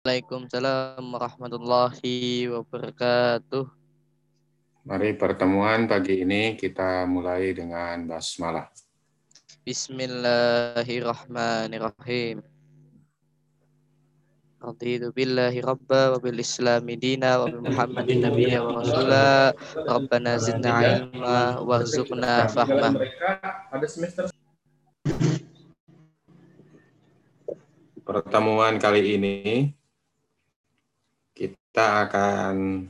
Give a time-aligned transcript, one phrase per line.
[0.00, 3.68] Waalaikumsalam warahmatullahi wabarakatuh.
[4.88, 8.72] Mari pertemuan pagi ini kita mulai dengan basmalah.
[9.60, 12.40] Bismillahirrahmanirrahim.
[14.64, 19.52] Raditu billahi rabba wa bil islami dina wa bi muhammadin nabiyya wa rasula
[19.84, 22.96] rabbana zidna ilma warzuqna fahma
[23.68, 24.32] Ada semester
[28.00, 29.76] Pertemuan kali ini
[31.70, 32.82] kita akan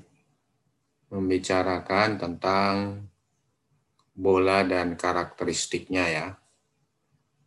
[1.13, 3.05] membicarakan tentang
[4.17, 6.27] bola dan karakteristiknya ya.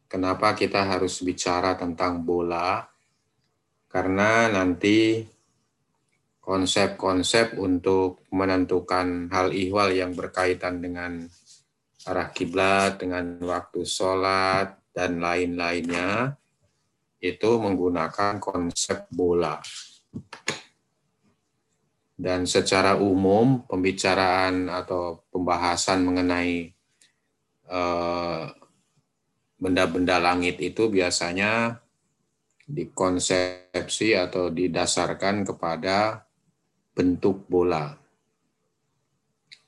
[0.05, 2.85] Kenapa kita harus bicara tentang bola?
[3.89, 5.25] Karena nanti
[6.37, 11.25] konsep-konsep untuk menentukan hal ihwal yang berkaitan dengan
[12.05, 16.37] arah kiblat, dengan waktu sholat, dan lain-lainnya,
[17.17, 19.57] itu menggunakan konsep bola.
[22.13, 26.69] Dan secara umum pembicaraan atau pembahasan mengenai
[27.67, 28.45] eh,
[29.57, 31.81] benda-benda langit itu biasanya
[32.67, 36.27] dikonsepsi atau didasarkan kepada
[36.93, 37.95] bentuk bola.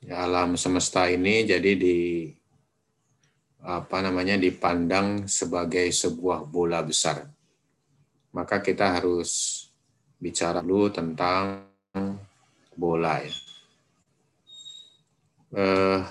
[0.06, 2.30] Ya, alam semesta ini jadi di
[3.66, 7.26] apa namanya dipandang sebagai sebuah bola besar.
[8.30, 9.64] Maka kita harus
[10.22, 11.66] bicara dulu tentang
[12.76, 13.34] bola ya.
[15.56, 16.02] Eh,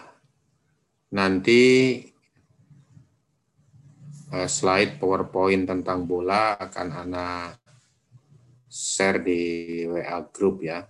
[1.12, 1.62] nanti
[4.32, 7.52] eh, slide PowerPoint tentang bola akan Ana
[8.68, 9.40] share di
[9.84, 10.80] WA group ya.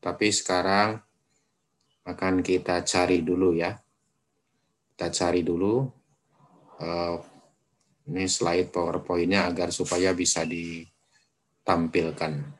[0.00, 0.96] Tapi sekarang
[2.06, 3.74] akan kita cari dulu ya.
[4.94, 5.74] Kita cari dulu
[6.80, 7.16] eh,
[8.10, 12.59] ini slide PowerPoint-nya agar supaya bisa ditampilkan.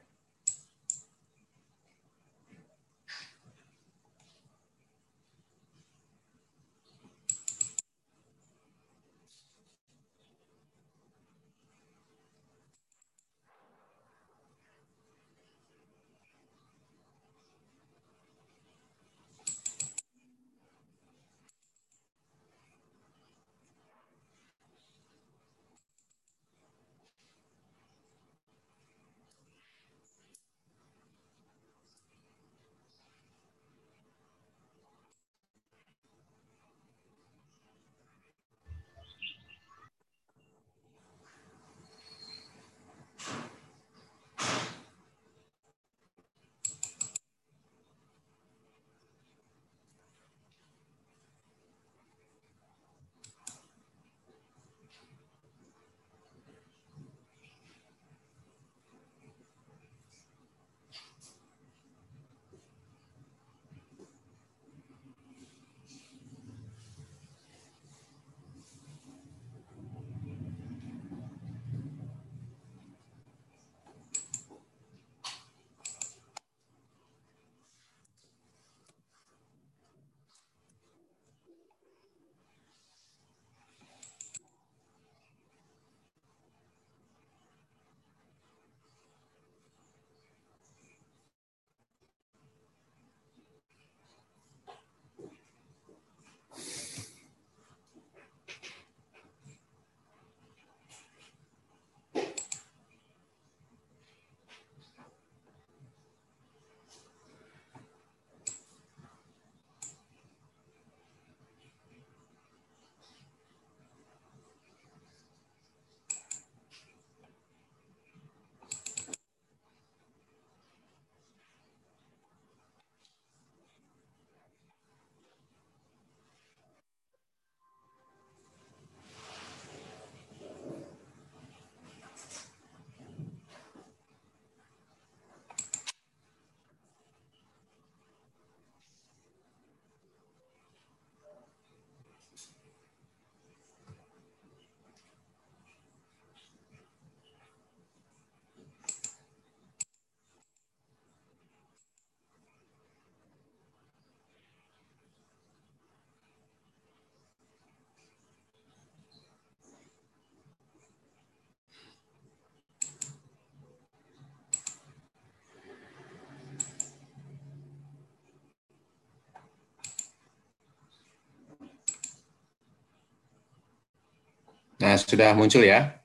[174.80, 176.00] Nah, sudah muncul ya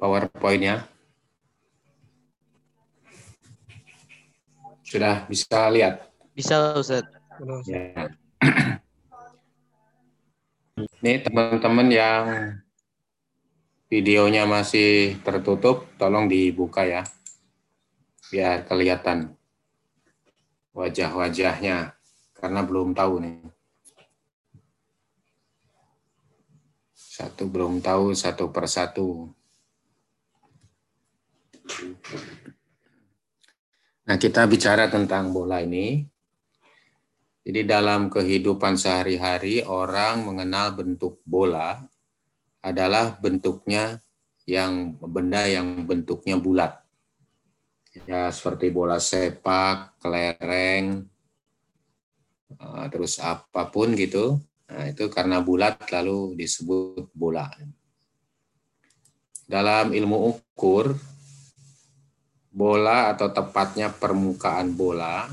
[0.00, 0.88] PowerPoint-nya.
[4.80, 6.08] Sudah bisa lihat?
[6.32, 7.04] Bisa, Ustaz.
[7.68, 8.08] Ya.
[11.04, 12.24] Ini teman-teman yang
[13.92, 17.04] videonya masih tertutup, tolong dibuka ya.
[18.32, 19.36] Biar kelihatan
[20.72, 21.92] wajah-wajahnya,
[22.32, 23.59] karena belum tahu nih.
[27.20, 29.28] Satu belum tahu, satu persatu.
[34.08, 36.00] Nah, kita bicara tentang bola ini.
[37.44, 41.84] Jadi dalam kehidupan sehari-hari orang mengenal bentuk bola
[42.64, 44.00] adalah bentuknya
[44.48, 46.80] yang benda yang bentuknya bulat.
[48.08, 51.04] Ya seperti bola sepak, kelereng,
[52.56, 54.40] eh, terus apa pun gitu.
[54.70, 57.50] Nah, itu karena bulat lalu disebut bola.
[59.50, 60.94] Dalam ilmu ukur,
[62.50, 65.26] bola atau tepatnya permukaan bola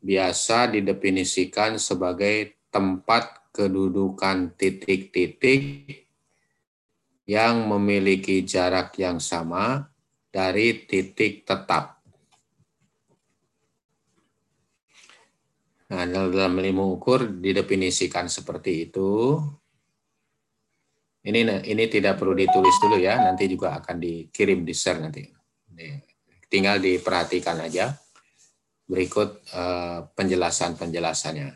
[0.00, 5.60] biasa didefinisikan sebagai tempat kedudukan titik-titik
[7.28, 9.92] yang memiliki jarak yang sama
[10.32, 11.99] dari titik tetap.
[15.90, 19.42] Nah, dalam ilmu ukur didefinisikan seperti itu.
[21.20, 25.26] Ini ini tidak perlu ditulis dulu ya, nanti juga akan dikirim di share nanti.
[26.48, 27.92] Tinggal diperhatikan aja
[28.90, 31.50] berikut eh, penjelasan-penjelasannya.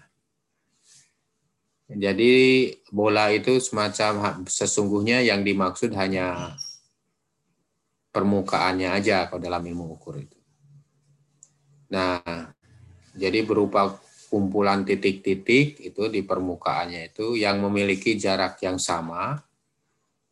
[1.95, 2.33] Jadi
[2.91, 6.57] bola itu semacam sesungguhnya yang dimaksud hanya
[8.15, 10.39] permukaannya aja kalau dalam ilmu ukur itu.
[11.93, 12.51] Nah,
[13.15, 14.01] jadi berupa
[14.35, 19.39] kumpulan titik-titik itu di permukaannya itu yang memiliki jarak yang sama.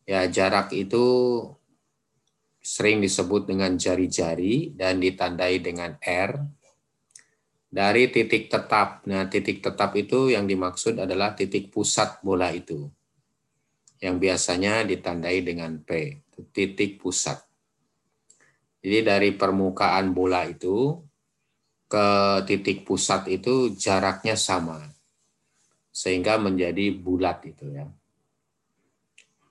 [0.03, 0.99] Ya, jarak itu
[2.59, 6.35] sering disebut dengan jari-jari dan ditandai dengan R
[7.71, 9.07] dari titik tetap.
[9.07, 12.91] Nah, titik tetap itu yang dimaksud adalah titik pusat bola itu.
[14.03, 16.19] Yang biasanya ditandai dengan P,
[16.51, 17.39] titik pusat.
[18.83, 20.99] Jadi dari permukaan bola itu
[21.93, 22.07] ke
[22.49, 24.81] titik pusat itu jaraknya sama.
[25.93, 27.85] Sehingga menjadi bulat itu ya.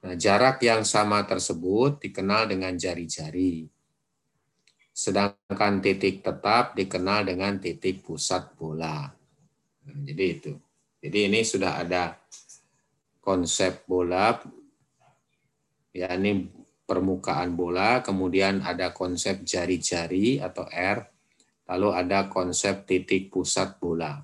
[0.02, 3.70] Nah, jarak yang sama tersebut dikenal dengan jari-jari.
[4.90, 9.06] Sedangkan titik tetap dikenal dengan titik pusat bola.
[9.86, 10.58] Nah, jadi itu.
[10.98, 12.18] Jadi ini sudah ada
[13.22, 14.34] konsep bola,
[15.94, 16.50] ya ini
[16.82, 21.11] permukaan bola, kemudian ada konsep jari-jari atau R,
[21.72, 24.20] lalu ada konsep titik pusat bola.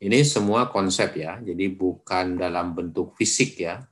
[0.00, 3.84] Ini semua konsep ya, jadi bukan dalam bentuk fisik ya,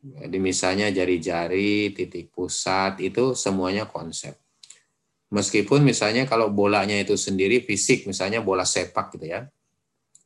[0.00, 4.32] jadi misalnya jari-jari, titik pusat, itu semuanya konsep.
[5.28, 9.44] Meskipun misalnya kalau bolanya itu sendiri fisik, misalnya bola sepak gitu ya,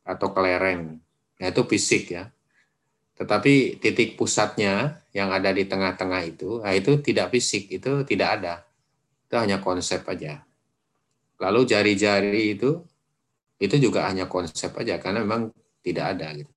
[0.07, 1.03] atau kelereng,
[1.43, 2.31] nah itu fisik ya.
[3.19, 8.55] Tetapi titik pusatnya yang ada di tengah-tengah itu, nah itu tidak fisik, itu tidak ada.
[9.27, 10.44] Itu hanya konsep aja.
[11.41, 12.79] Lalu jari-jari itu,
[13.59, 15.51] itu juga hanya konsep aja, karena memang
[15.83, 16.55] tidak ada gitu.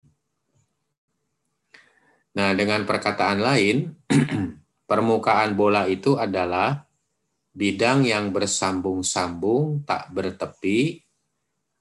[2.38, 3.98] Nah, dengan perkataan lain,
[4.90, 6.86] permukaan bola itu adalah
[7.58, 11.02] bidang yang bersambung-sambung, tak bertepi,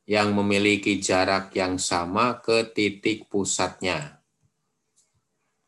[0.09, 4.17] yang memiliki jarak yang sama ke titik pusatnya.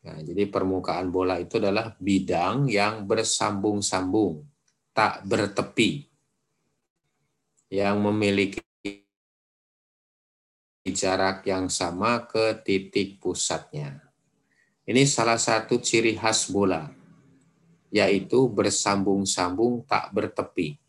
[0.09, 4.41] Nah, jadi permukaan bola itu adalah bidang yang bersambung-sambung,
[4.89, 6.08] tak bertepi,
[7.69, 8.65] yang memiliki
[10.89, 14.01] jarak yang sama ke titik pusatnya.
[14.89, 16.89] Ini salah satu ciri khas bola,
[17.93, 20.81] yaitu bersambung-sambung tak bertepi.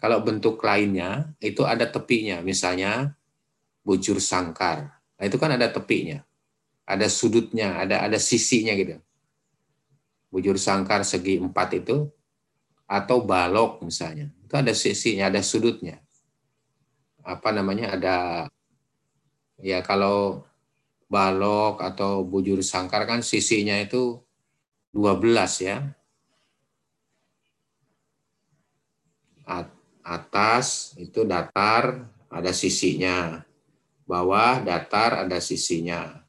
[0.00, 3.12] Kalau bentuk lainnya itu ada tepinya, misalnya
[3.84, 4.96] bujur sangkar.
[5.16, 6.24] Nah, itu kan ada tepinya.
[6.88, 8.96] Ada sudutnya, ada ada sisinya gitu.
[10.32, 12.08] Bujur sangkar segi empat itu
[12.88, 14.30] atau balok misalnya.
[14.46, 15.98] Itu ada sisinya, ada sudutnya.
[17.26, 17.98] Apa namanya?
[17.98, 18.46] Ada
[19.58, 20.46] ya kalau
[21.10, 24.22] balok atau bujur sangkar kan sisinya itu
[24.94, 25.82] 12 ya.
[30.06, 33.42] Atas itu datar ada sisinya.
[34.06, 36.22] Bawah datar ada sisinya.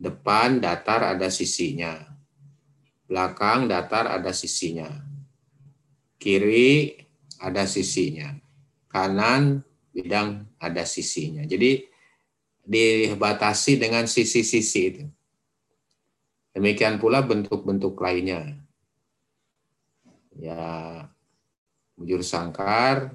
[0.00, 2.00] Depan datar ada sisinya.
[3.04, 4.88] Belakang datar ada sisinya.
[6.16, 7.05] Kiri
[7.40, 8.32] ada sisinya.
[8.88, 11.44] Kanan bidang ada sisinya.
[11.44, 11.84] Jadi
[12.66, 15.04] dibatasi dengan sisi-sisi itu.
[16.56, 18.56] Demikian pula bentuk-bentuk lainnya.
[20.36, 21.04] Ya,
[21.96, 23.12] bujur sangkar,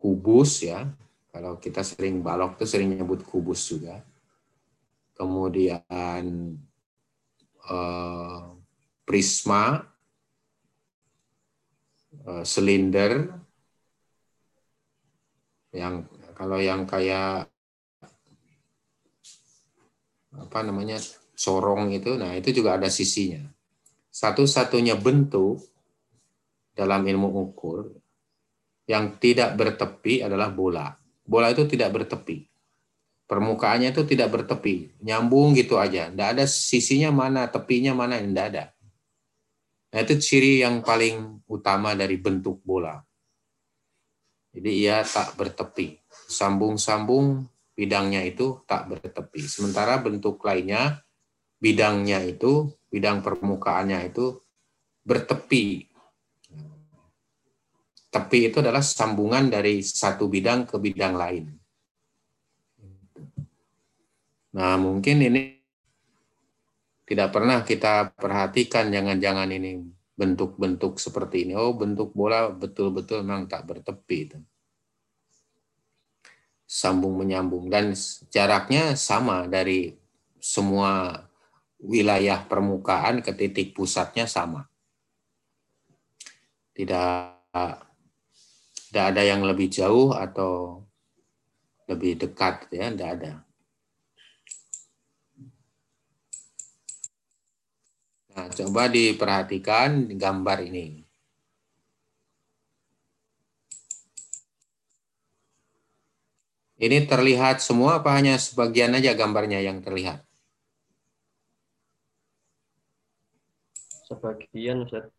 [0.00, 0.88] kubus ya.
[1.28, 4.00] Kalau kita sering balok tuh sering nyebut kubus juga.
[5.12, 6.24] Kemudian
[7.68, 8.42] eh,
[9.04, 9.82] prisma,
[12.44, 13.32] silinder,
[15.72, 17.48] yang kalau yang kayak
[20.38, 21.00] apa namanya
[21.34, 23.42] sorong itu, nah itu juga ada sisinya.
[24.08, 25.62] Satu-satunya bentuk
[26.74, 27.90] dalam ilmu ukur
[28.88, 30.94] yang tidak bertepi adalah bola.
[31.22, 32.48] Bola itu tidak bertepi.
[33.28, 36.08] Permukaannya itu tidak bertepi, nyambung gitu aja.
[36.08, 38.64] Tidak ada sisinya mana, tepinya mana, tidak ada.
[39.88, 43.00] Nah, itu ciri yang paling utama dari bentuk bola.
[44.52, 45.96] Jadi ia tak bertepi.
[46.28, 49.40] Sambung-sambung bidangnya itu tak bertepi.
[49.48, 51.00] Sementara bentuk lainnya,
[51.56, 54.36] bidangnya itu, bidang permukaannya itu
[55.08, 55.88] bertepi
[58.08, 61.44] tepi itu adalah sambungan dari satu bidang ke bidang lain.
[64.56, 65.57] Nah, mungkin ini
[67.08, 69.80] tidak pernah kita perhatikan jangan-jangan ini
[70.12, 71.56] bentuk-bentuk seperti ini.
[71.56, 74.38] Oh, bentuk bola betul-betul memang tak bertepi itu.
[76.68, 77.96] Sambung menyambung dan
[78.28, 79.96] jaraknya sama dari
[80.36, 81.24] semua
[81.80, 84.68] wilayah permukaan ke titik pusatnya sama.
[86.76, 87.08] Tidak
[88.92, 90.84] tidak ada yang lebih jauh atau
[91.88, 93.47] lebih dekat ya, tidak ada.
[98.38, 101.02] Nah, coba diperhatikan gambar ini.
[106.78, 110.22] Ini terlihat semua apa hanya sebagian aja gambarnya yang terlihat?
[114.06, 115.10] Sebagian, Ustaz.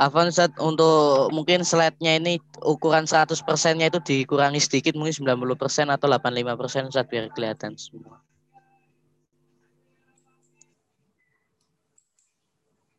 [0.00, 6.08] Avanzat untuk mungkin slide-nya ini ukuran 100 persennya itu dikurangi sedikit mungkin 90 persen atau
[6.08, 8.24] 85 persen saat biar kelihatan semua.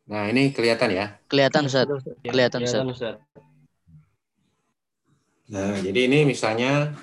[0.09, 1.05] Nah ini kelihatan ya?
[1.29, 1.85] Kelihatan Ustaz.
[2.25, 3.21] Kelihatan Ustaz.
[5.49, 6.97] Nah jadi ini misalnya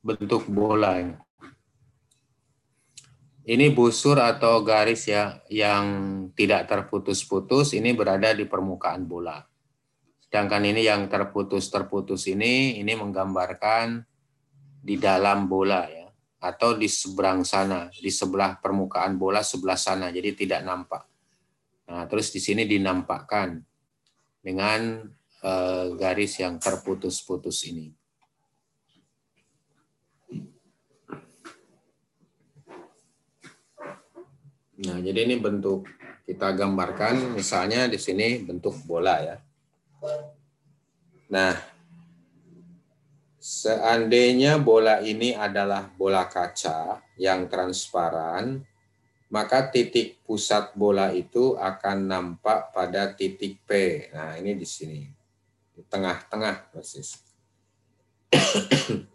[0.00, 1.14] bentuk bola ini
[3.50, 5.84] ini busur atau garis ya yang
[6.38, 9.42] tidak terputus-putus ini berada di permukaan bola.
[10.22, 14.06] Sedangkan ini yang terputus-terputus ini ini menggambarkan
[14.78, 16.06] di dalam bola ya
[16.38, 20.14] atau di seberang sana, di sebelah permukaan bola sebelah sana.
[20.14, 21.09] Jadi tidak nampak.
[21.90, 23.58] Nah, terus di sini dinampakkan
[24.38, 25.02] dengan
[25.42, 27.90] eh, garis yang terputus-putus ini.
[34.80, 35.84] Nah, jadi ini bentuk
[36.24, 39.36] kita gambarkan misalnya di sini bentuk bola ya.
[41.28, 41.52] Nah,
[43.36, 48.64] seandainya bola ini adalah bola kaca yang transparan,
[49.30, 53.70] maka titik pusat bola itu akan nampak pada titik P.
[54.10, 55.06] Nah, ini di sini.
[55.70, 57.22] Di tengah-tengah persis.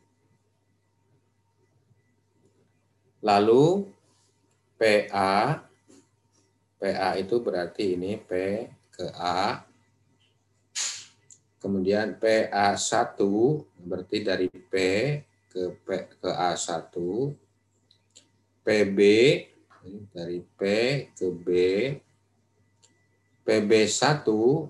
[3.28, 3.92] Lalu
[4.80, 5.64] PA
[6.76, 8.32] PA itu berarti ini P
[8.92, 9.64] ke A
[11.64, 13.18] kemudian PA1
[13.82, 14.74] berarti dari P
[15.50, 15.88] ke P
[16.22, 16.94] ke A1
[18.62, 19.00] PB
[20.12, 20.62] dari P
[21.14, 21.48] ke B
[23.46, 24.26] PB1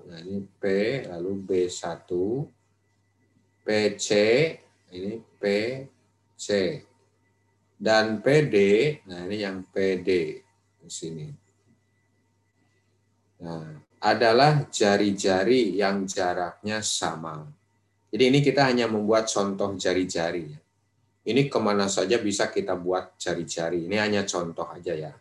[0.08, 0.64] nah ini P
[1.08, 2.10] lalu B1
[3.66, 4.10] PC
[4.92, 6.86] ini PC
[7.76, 8.56] dan PD,
[9.04, 10.40] nah ini yang PD
[10.80, 11.28] di sini.
[13.44, 17.44] Nah, adalah jari-jari yang jaraknya sama.
[18.08, 20.56] Jadi ini kita hanya membuat contoh jari-jari.
[21.26, 23.90] Ini ke mana saja bisa kita buat jari-jari.
[23.90, 25.12] Ini hanya contoh aja ya.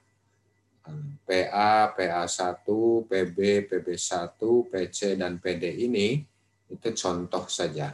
[1.26, 2.68] PA, PA1,
[3.10, 4.38] PB, PB1,
[4.70, 6.22] PC, dan PD ini
[6.70, 7.90] itu contoh saja.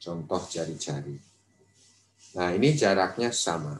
[0.00, 1.16] Contoh jari-jari.
[2.40, 3.76] Nah, ini jaraknya sama.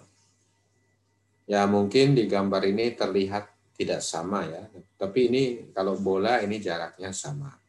[1.49, 3.49] Ya, mungkin di gambar ini terlihat
[3.81, 4.69] tidak sama ya.
[5.01, 7.64] Tapi ini kalau bola ini jaraknya sama.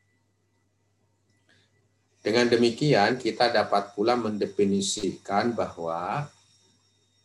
[2.25, 6.25] Dengan demikian, kita dapat pula mendefinisikan bahwa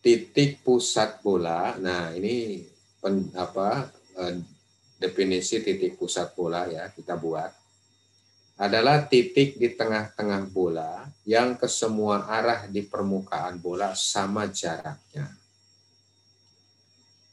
[0.04, 2.60] titik pusat bola, nah ini
[3.00, 3.88] pen, apa
[4.20, 4.36] eh,
[5.00, 7.48] definisi titik pusat bola ya kita buat
[8.60, 15.32] adalah titik di tengah-tengah bola yang ke semua arah di permukaan bola sama jaraknya.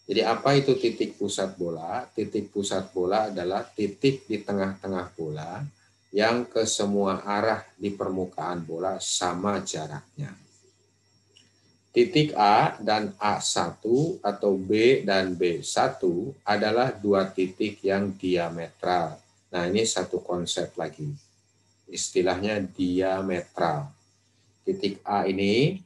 [0.08, 2.08] Jadi apa itu titik pusat bola?
[2.16, 5.68] Titik pusat bola adalah titik di tengah-tengah bola
[6.12, 10.32] yang ke semua arah di permukaan bola sama jaraknya.
[11.98, 13.82] Titik A dan A1
[14.22, 15.98] atau B dan B1
[16.46, 19.18] adalah dua titik yang diametral.
[19.50, 21.10] Nah, ini satu konsep lagi.
[21.90, 23.90] Istilahnya diametral.
[24.62, 25.82] Titik A ini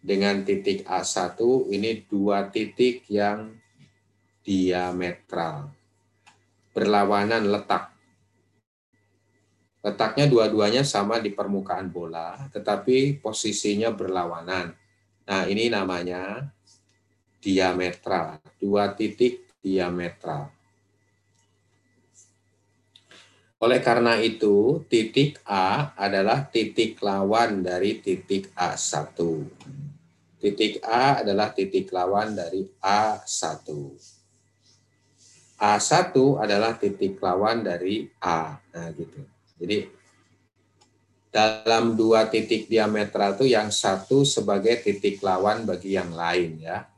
[0.00, 1.36] dengan titik A1
[1.68, 3.52] ini dua titik yang
[4.40, 5.68] diametral.
[6.72, 7.89] Berlawanan letak.
[9.80, 14.76] Letaknya dua-duanya sama di permukaan bola, tetapi posisinya berlawanan.
[15.24, 16.44] Nah, ini namanya
[17.40, 18.44] diametral.
[18.60, 20.52] Dua titik diametral.
[23.60, 29.16] Oleh karena itu, titik A adalah titik lawan dari titik A1.
[30.40, 33.68] Titik A adalah titik lawan dari A1.
[35.60, 38.56] A1 adalah titik lawan dari A.
[38.56, 39.20] Nah, gitu.
[39.60, 40.00] Jadi
[41.30, 46.88] dalam dua titik diametral itu yang satu sebagai titik lawan bagi yang lain ya.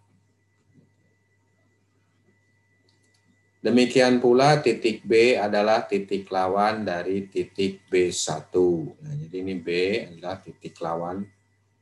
[3.63, 8.51] Demikian pula titik B adalah titik lawan dari titik B1.
[8.99, 9.69] Nah, jadi ini B
[10.03, 11.23] adalah titik lawan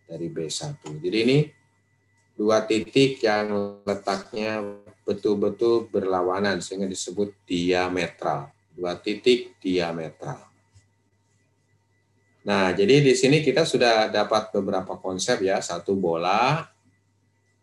[0.05, 0.77] dari B1.
[0.77, 1.39] Jadi ini
[2.37, 4.61] dua titik yang letaknya
[5.09, 8.53] betul-betul berlawanan sehingga disebut diametral.
[8.77, 10.50] Dua titik diametral.
[12.41, 15.61] Nah, jadi di sini kita sudah dapat beberapa konsep ya.
[15.61, 16.65] Satu bola,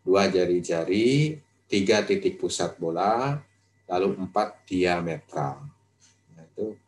[0.06, 1.34] dua jari-jari,
[1.66, 3.42] tiga titik pusat bola,
[3.90, 5.66] lalu empat diametral.
[6.34, 6.78] Nah, itu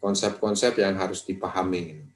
[0.00, 2.08] konsep-konsep yang harus dipahami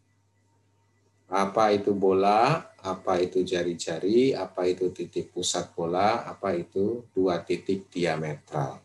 [1.33, 7.89] apa itu bola, apa itu jari-jari, apa itu titik pusat bola, apa itu dua titik
[7.89, 8.85] diametral.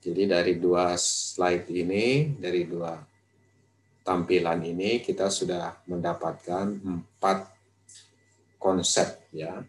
[0.00, 2.96] Jadi dari dua slide ini, dari dua
[4.04, 7.48] tampilan ini kita sudah mendapatkan empat
[8.60, 9.64] konsep ya.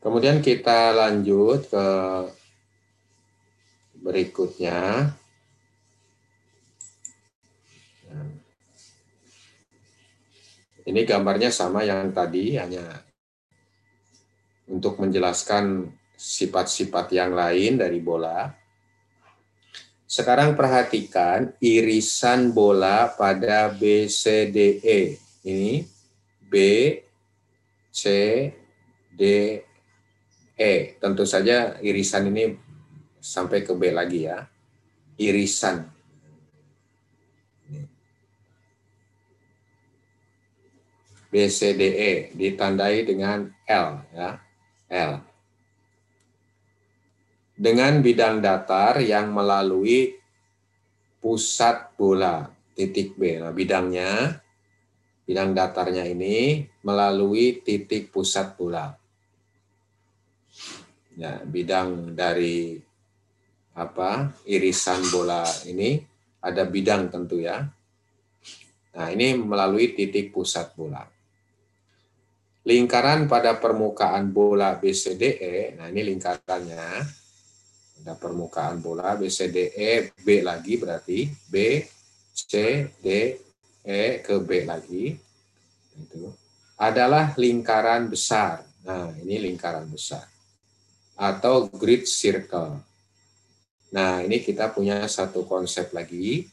[0.00, 1.86] Kemudian kita lanjut ke
[4.00, 5.12] berikutnya.
[10.88, 13.04] Ini gambarnya sama yang tadi, hanya
[14.64, 18.50] untuk menjelaskan sifat-sifat yang lain dari bola.
[20.08, 25.22] Sekarang perhatikan irisan bola pada BCDE.
[25.46, 25.86] Ini
[26.42, 26.54] B,
[27.94, 28.04] C,
[29.14, 29.22] D,
[30.58, 30.72] E.
[30.98, 32.58] Tentu saja irisan ini
[33.22, 34.42] sampai ke B lagi ya.
[35.20, 35.86] Irisan.
[41.28, 44.40] B, C, D, E ditandai dengan L ya.
[44.88, 45.37] L.
[47.58, 50.14] Dengan bidang datar yang melalui
[51.18, 52.46] pusat bola
[52.78, 53.42] titik B.
[53.42, 54.38] Nah, bidangnya
[55.26, 58.94] bidang datarnya ini melalui titik pusat bola
[61.18, 62.78] ya, bidang dari
[63.74, 65.98] apa irisan bola ini
[66.38, 67.66] ada bidang tentu ya.
[68.94, 71.02] Nah, ini melalui titik pusat bola.
[72.66, 76.84] Lingkaran pada permukaan bola BCDE, nah ini lingkarannya.
[78.02, 81.82] Ada permukaan bola BCDE, B lagi berarti B,
[82.32, 82.52] C,
[83.02, 83.08] D,
[83.82, 85.16] E ke B lagi.
[85.98, 86.30] Itu
[86.78, 88.62] adalah lingkaran besar.
[88.86, 90.24] Nah, ini lingkaran besar
[91.18, 92.78] atau grid circle.
[93.90, 96.46] Nah, ini kita punya satu konsep lagi,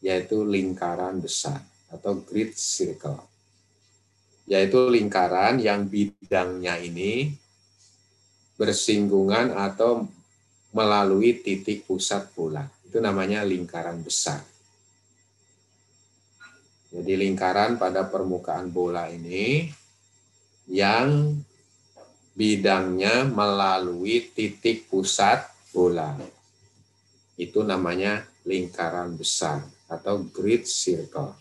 [0.00, 1.60] yaitu lingkaran besar
[1.92, 3.20] atau grid circle.
[4.48, 7.36] Yaitu lingkaran yang bidangnya ini
[8.56, 10.08] bersinggungan atau
[10.76, 12.68] melalui titik pusat bola.
[12.84, 14.44] Itu namanya lingkaran besar.
[16.92, 19.72] Jadi lingkaran pada permukaan bola ini
[20.68, 21.32] yang
[22.36, 26.12] bidangnya melalui titik pusat bola.
[27.40, 31.32] Itu namanya lingkaran besar atau grid circle.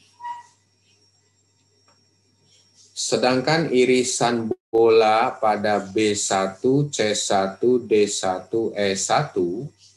[2.96, 6.60] Sedangkan irisan bola pada B1,
[6.92, 9.36] C1, D1, E1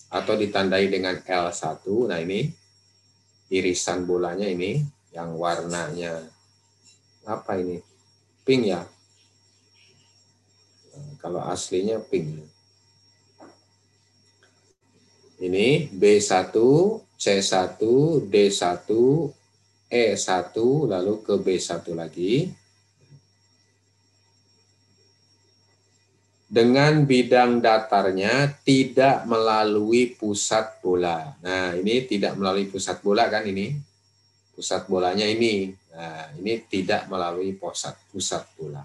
[0.06, 1.82] atau ditandai dengan L1.
[2.06, 2.46] Nah, ini
[3.50, 6.22] irisan bolanya ini yang warnanya
[7.26, 7.82] apa ini?
[8.46, 8.86] Pink ya,
[11.18, 12.46] kalau aslinya pink.
[15.42, 16.54] Ini B1,
[17.18, 17.82] C1,
[18.30, 18.90] D1,
[19.90, 20.54] E1,
[20.86, 22.54] lalu ke B1 lagi.
[26.48, 31.36] Dengan bidang datarnya tidak melalui pusat bola.
[31.44, 33.76] Nah, ini tidak melalui pusat bola kan ini.
[34.56, 35.76] Pusat bolanya ini.
[35.92, 38.80] Nah, ini tidak melalui pusat pusat bola.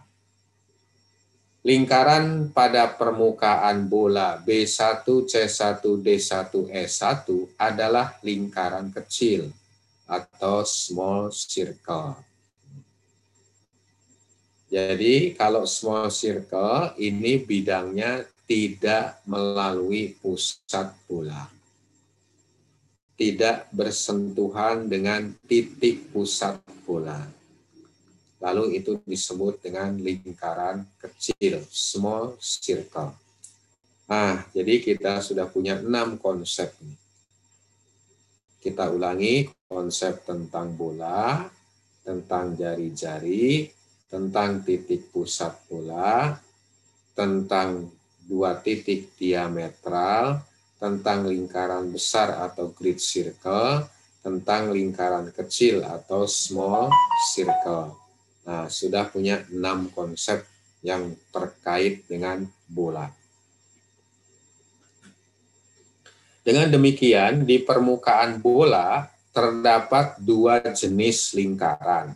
[1.64, 7.24] Lingkaran pada permukaan bola B1, C1, D1, E1
[7.56, 9.48] adalah lingkaran kecil
[10.04, 12.33] atau small circle.
[14.74, 21.46] Jadi kalau small circle ini bidangnya tidak melalui pusat bola.
[23.14, 26.58] Tidak bersentuhan dengan titik pusat
[26.90, 27.22] bola
[28.44, 33.16] Lalu itu disebut dengan lingkaran kecil, small circle.
[34.04, 36.76] Nah, jadi kita sudah punya enam konsep.
[38.60, 41.48] Kita ulangi konsep tentang bola,
[42.04, 43.72] tentang jari-jari,
[44.14, 46.38] tentang titik pusat bola,
[47.18, 47.90] tentang
[48.30, 50.38] dua titik diametral,
[50.78, 53.90] tentang lingkaran besar atau grid circle,
[54.22, 56.94] tentang lingkaran kecil atau small
[57.34, 57.98] circle.
[58.46, 60.46] Nah, sudah punya enam konsep
[60.86, 63.10] yang terkait dengan bola.
[66.44, 72.14] Dengan demikian, di permukaan bola terdapat dua jenis lingkaran,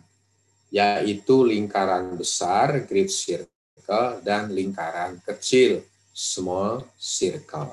[0.68, 5.80] yaitu lingkaran besar, grid circle, dan lingkaran kecil,
[6.12, 7.72] small circle.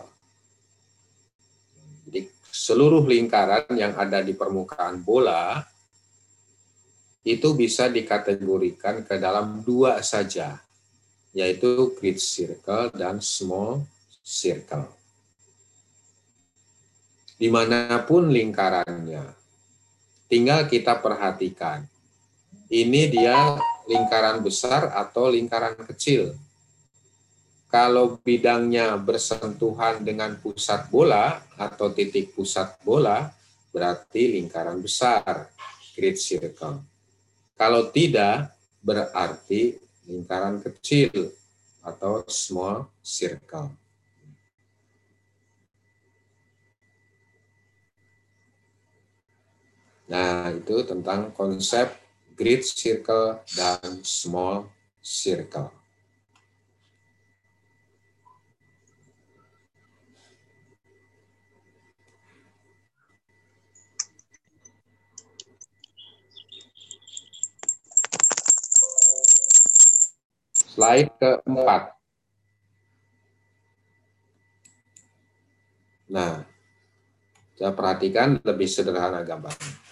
[2.07, 5.59] Jadi, seluruh lingkaran yang ada di permukaan bola
[7.25, 10.61] itu bisa dikategorikan ke dalam dua saja,
[11.33, 13.83] yaitu grid circle dan small
[14.21, 14.87] circle.
[17.35, 19.35] Di mana pun lingkarannya,
[20.31, 21.83] tinggal kita perhatikan,
[22.83, 23.55] ini dia
[23.87, 26.35] lingkaran besar atau lingkaran kecil.
[27.71, 33.31] Kalau bidangnya bersentuhan dengan pusat bola atau titik pusat bola,
[33.71, 35.51] berarti lingkaran besar,
[35.95, 36.83] grid circle
[37.55, 38.51] kalau tidak,
[38.83, 39.79] berarti
[40.11, 41.31] lingkaran kecil
[41.79, 43.71] atau small circle.
[50.11, 51.95] Nah, itu tentang konsep
[52.35, 54.67] grid circle dan small
[54.99, 55.71] circle.
[70.75, 71.95] Slide keempat.
[76.11, 76.43] Nah,
[77.55, 79.84] saya perhatikan lebih sederhana gambarnya.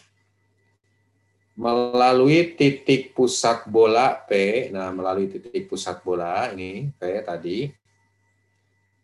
[1.64, 7.72] Melalui titik pusat bola P, nah melalui titik pusat bola ini P tadi,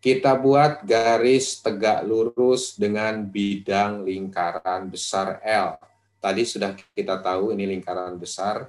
[0.04, 5.80] kita buat garis tegak lurus dengan bidang lingkaran besar L.
[6.20, 8.68] Tadi sudah kita tahu ini lingkaran besar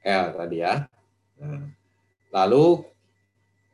[0.00, 0.88] L tadi ya.
[1.36, 1.68] Nah,
[2.32, 2.80] Lalu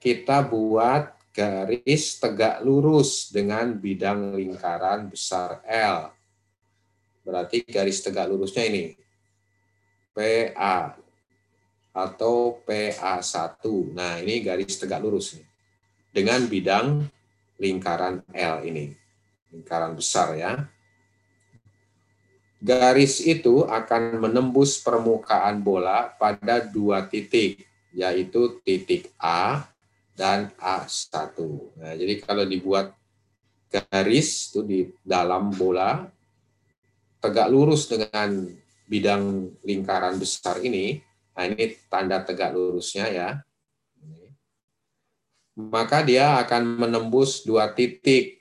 [0.03, 6.11] kita buat garis tegak lurus dengan bidang lingkaran besar L.
[7.22, 8.98] Berarti garis tegak lurusnya ini.
[10.18, 10.98] PA
[11.94, 13.62] atau PA1.
[13.94, 15.46] Nah, ini garis tegak lurus nih.
[16.11, 17.07] Dengan bidang
[17.62, 18.90] lingkaran L ini.
[19.54, 20.66] Lingkaran besar ya.
[22.59, 27.62] Garis itu akan menembus permukaan bola pada dua titik
[27.94, 29.70] yaitu titik A
[30.18, 31.38] dan A1.
[31.78, 32.90] Nah, jadi kalau dibuat
[33.70, 36.11] garis itu di dalam bola
[37.22, 38.50] tegak lurus dengan
[38.88, 40.98] bidang lingkaran besar ini,
[41.37, 43.31] nah ini tanda tegak lurusnya ya.
[45.59, 48.40] Maka dia akan menembus dua titik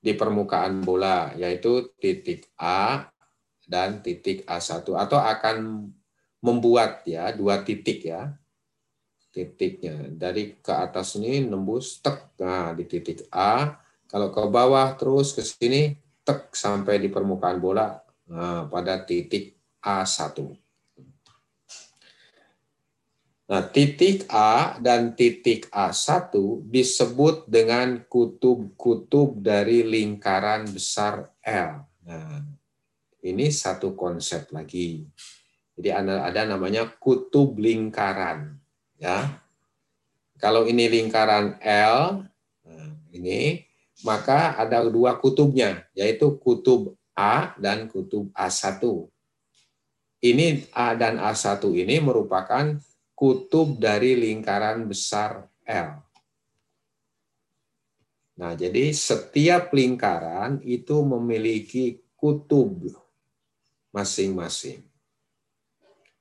[0.00, 3.06] di permukaan bola, yaitu titik A
[3.70, 5.86] dan titik A1 atau akan
[6.42, 8.34] membuat ya dua titik ya
[9.30, 10.10] titiknya.
[10.10, 12.34] Dari ke atas ini nembus tek.
[12.42, 13.78] Nah di titik A
[14.10, 15.94] kalau ke bawah terus ke sini
[16.26, 18.09] tek sampai di permukaan bola
[18.70, 20.54] pada titik A1
[23.50, 26.30] Nah, titik A dan titik A1
[26.70, 31.82] disebut dengan kutub-kutub dari lingkaran besar L.
[32.06, 32.46] Nah,
[33.26, 35.02] ini satu konsep lagi.
[35.74, 38.54] Jadi ada, ada namanya kutub lingkaran.
[39.02, 39.42] Ya,
[40.38, 42.22] kalau ini lingkaran L,
[42.62, 43.66] nah, ini
[44.06, 48.80] maka ada dua kutubnya, yaitu kutub A dan kutub A1.
[50.20, 52.76] Ini A dan A1 ini merupakan
[53.16, 56.00] kutub dari lingkaran besar L.
[58.40, 62.88] Nah, jadi setiap lingkaran itu memiliki kutub
[63.92, 64.80] masing-masing.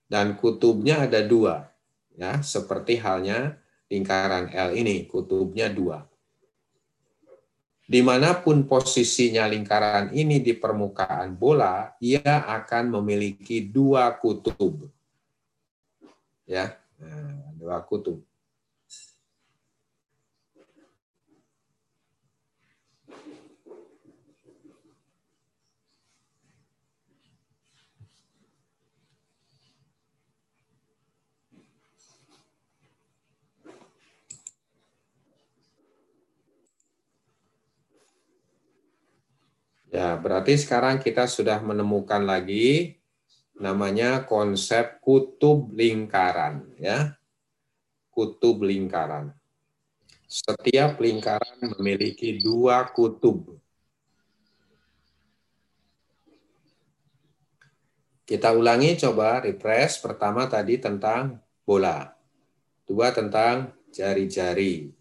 [0.09, 1.69] Dan kutubnya ada dua,
[2.17, 6.08] ya, seperti halnya lingkaran L ini, kutubnya dua.
[7.89, 14.85] Di mana pun posisinya lingkaran ini di permukaan bola, ia akan memiliki dua kutub.
[16.45, 18.21] Ya, nah, dua kutub.
[39.89, 43.01] Ya, berarti sekarang kita sudah menemukan lagi
[43.57, 47.17] namanya konsep kutub lingkaran ya.
[48.13, 49.33] Kutub lingkaran.
[50.29, 53.57] Setiap lingkaran memiliki dua kutub.
[58.29, 60.05] Kita ulangi coba refresh.
[60.05, 62.13] Pertama tadi tentang bola.
[62.85, 64.93] Dua tentang jari-jari.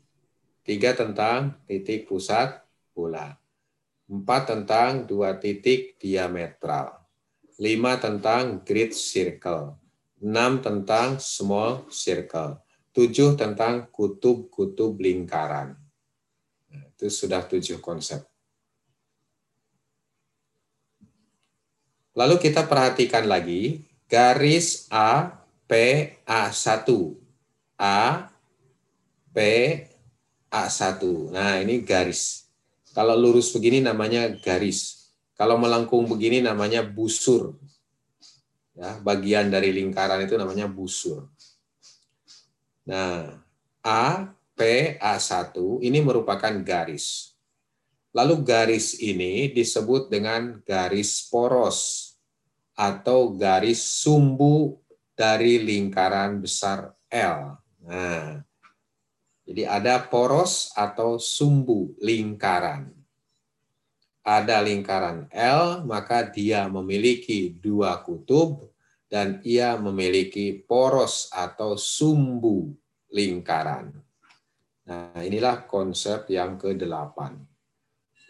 [0.64, 2.64] Tiga tentang titik pusat
[2.96, 3.36] bola.
[4.08, 6.96] 4 tentang dua titik diametral.
[7.60, 9.76] 5 tentang grid circle.
[10.24, 12.64] 6 tentang small circle.
[12.96, 15.76] 7 tentang kutub-kutub lingkaran.
[16.72, 18.24] Nah, itu sudah tujuh konsep.
[22.16, 25.72] Lalu kita perhatikan lagi garis A, P,
[26.24, 26.88] A1.
[27.78, 28.32] A,
[29.30, 29.38] P,
[30.48, 31.02] A1.
[31.30, 32.47] Nah, ini garis.
[32.98, 35.06] Kalau lurus begini namanya garis.
[35.38, 37.54] Kalau melengkung begini namanya busur.
[38.74, 41.30] Ya, bagian dari lingkaran itu namanya busur.
[42.90, 43.38] Nah,
[43.86, 45.54] A, P, A1
[45.86, 47.38] ini merupakan garis.
[48.10, 52.10] Lalu garis ini disebut dengan garis poros
[52.74, 54.74] atau garis sumbu
[55.14, 57.62] dari lingkaran besar L.
[57.86, 58.42] Nah,
[59.48, 62.92] jadi ada poros atau sumbu lingkaran.
[64.20, 68.68] Ada lingkaran L, maka dia memiliki dua kutub
[69.08, 72.76] dan ia memiliki poros atau sumbu
[73.08, 73.88] lingkaran.
[74.84, 77.16] Nah, inilah konsep yang ke-8,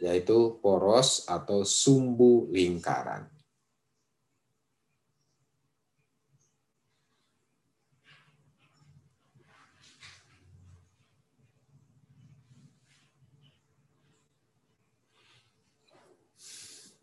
[0.06, 3.26] yaitu poros atau sumbu lingkaran.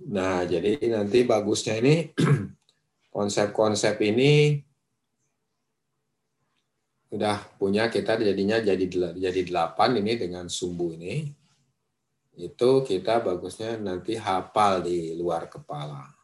[0.05, 2.13] Nah, jadi nanti bagusnya ini
[3.15, 4.61] konsep-konsep ini
[7.09, 8.85] sudah punya kita jadinya jadi
[9.17, 11.29] jadi delapan ini dengan sumbu ini.
[12.35, 16.14] Itu kita bagusnya nanti hafal di luar kepala.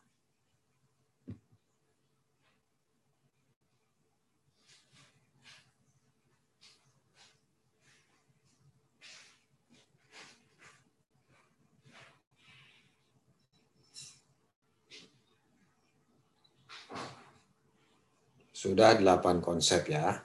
[18.61, 20.21] Sudah delapan konsep ya.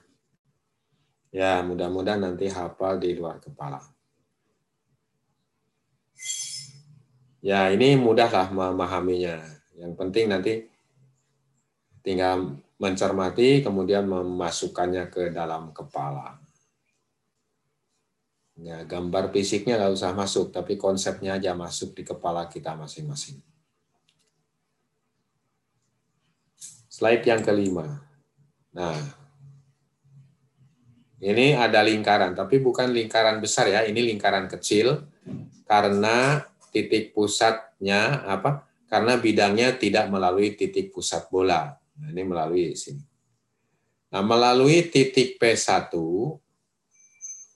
[1.32, 3.80] Ya, mudah-mudahan nanti hafal di luar kepala.
[7.40, 9.40] Ya, ini mudahlah memahaminya.
[9.80, 10.68] Yang penting nanti
[12.04, 16.36] tinggal mencermati, kemudian memasukkannya ke dalam kepala.
[18.60, 23.40] Ya, gambar fisiknya nggak usah masuk, tapi konsepnya aja masuk di kepala kita masing-masing.
[26.92, 28.05] Slide yang kelima.
[28.76, 29.00] Nah,
[31.24, 35.08] ini ada lingkaran, tapi bukan lingkaran besar ya, ini lingkaran kecil
[35.64, 38.68] karena titik pusatnya apa?
[38.84, 41.72] Karena bidangnya tidak melalui titik pusat bola.
[41.96, 43.00] Nah, ini melalui sini.
[44.12, 45.88] Nah, melalui titik P1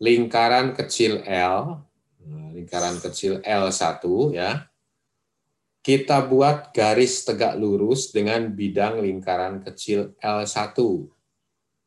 [0.00, 1.84] lingkaran kecil L,
[2.24, 4.00] nah, lingkaran kecil L1
[4.32, 4.69] ya.
[5.80, 10.76] Kita buat garis tegak lurus dengan bidang lingkaran kecil L1.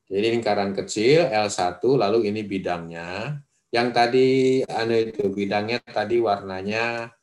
[0.10, 3.38] Jadi lingkaran kecil L1, lalu ini bidangnya.
[3.70, 4.30] Yang tadi
[4.66, 7.14] anu itu bidangnya tadi warnanya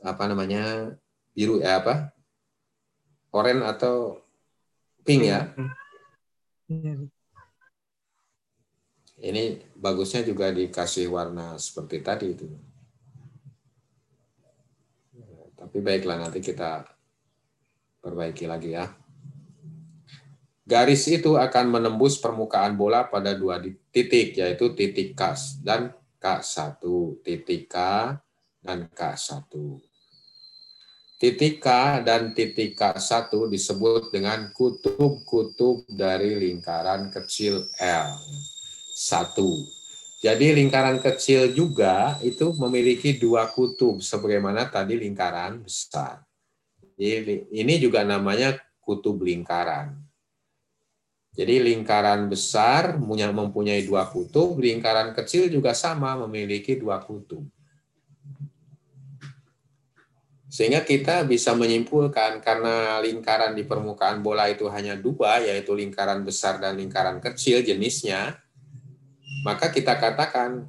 [0.00, 0.92] apa namanya
[1.36, 2.12] biru ya apa?
[3.36, 4.20] Oren atau
[5.04, 5.52] pink ya?
[9.16, 12.48] Ini bagusnya juga dikasih warna seperti tadi itu.
[15.76, 16.88] Tapi baiklah nanti kita
[18.00, 18.88] perbaiki lagi ya.
[20.64, 23.60] garis itu akan menembus permukaan bola pada dua
[23.92, 26.80] titik, yaitu titik K dan K1.
[27.20, 27.76] Titik K
[28.64, 29.52] dan K1.
[31.20, 31.68] Titik K
[32.00, 38.16] dan titik K1 disebut dengan kutub-kutub dari lingkaran kecil L.
[38.96, 39.75] Satu.
[40.16, 46.24] Jadi lingkaran kecil juga itu memiliki dua kutub, sebagaimana tadi lingkaran besar.
[46.96, 49.92] Jadi ini juga namanya kutub lingkaran.
[51.36, 57.44] Jadi lingkaran besar mempunyai dua kutub, lingkaran kecil juga sama memiliki dua kutub.
[60.48, 66.56] Sehingga kita bisa menyimpulkan karena lingkaran di permukaan bola itu hanya dua, yaitu lingkaran besar
[66.56, 68.40] dan lingkaran kecil jenisnya,
[69.46, 70.66] maka kita katakan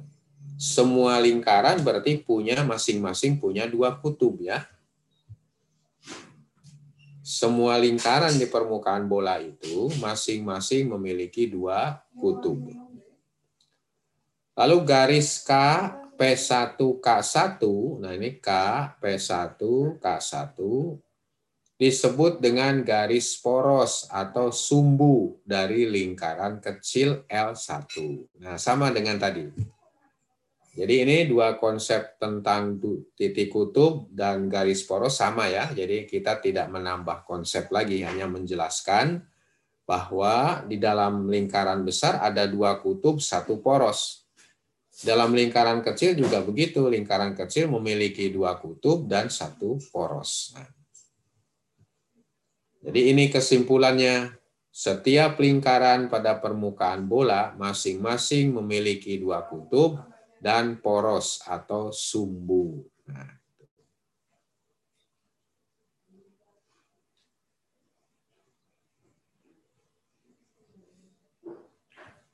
[0.54, 4.62] semua lingkaran berarti punya masing-masing punya dua kutub ya
[7.28, 12.56] semua lingkaran di permukaan bola itu masing-masing memiliki dua kutub.
[14.56, 15.52] Lalu garis K
[16.16, 17.60] P1 K1,
[18.00, 18.48] nah ini K
[18.96, 19.60] P1
[20.00, 20.56] K1
[21.78, 27.86] disebut dengan garis poros atau sumbu dari lingkaran kecil L1.
[28.42, 29.46] Nah, sama dengan tadi.
[30.74, 32.78] Jadi ini dua konsep tentang
[33.14, 35.70] titik kutub dan garis poros sama ya.
[35.70, 39.22] Jadi kita tidak menambah konsep lagi, hanya menjelaskan
[39.86, 44.26] bahwa di dalam lingkaran besar ada dua kutub, satu poros.
[44.98, 50.54] Dalam lingkaran kecil juga begitu, lingkaran kecil memiliki dua kutub dan satu poros.
[50.58, 50.77] Nah.
[52.78, 54.38] Jadi ini kesimpulannya,
[54.70, 59.98] setiap lingkaran pada permukaan bola masing-masing memiliki dua kutub
[60.38, 62.86] dan poros atau sumbu.
[63.10, 63.38] Nah,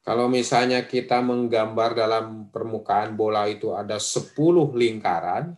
[0.05, 5.57] Kalau misalnya kita menggambar dalam permukaan bola itu ada 10 lingkaran,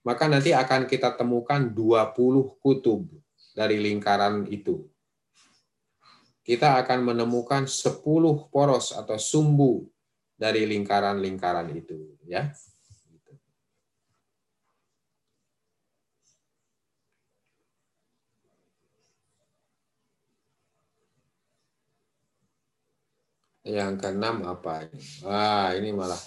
[0.00, 3.04] maka nanti akan kita temukan 20 kutub
[3.52, 4.88] dari lingkaran itu.
[6.42, 9.86] Kita akan menemukan 10 poros atau sumbu
[10.34, 12.50] dari lingkaran-lingkaran itu ya
[23.62, 24.90] Yang keenam apa?
[25.22, 26.18] Wah, ini malah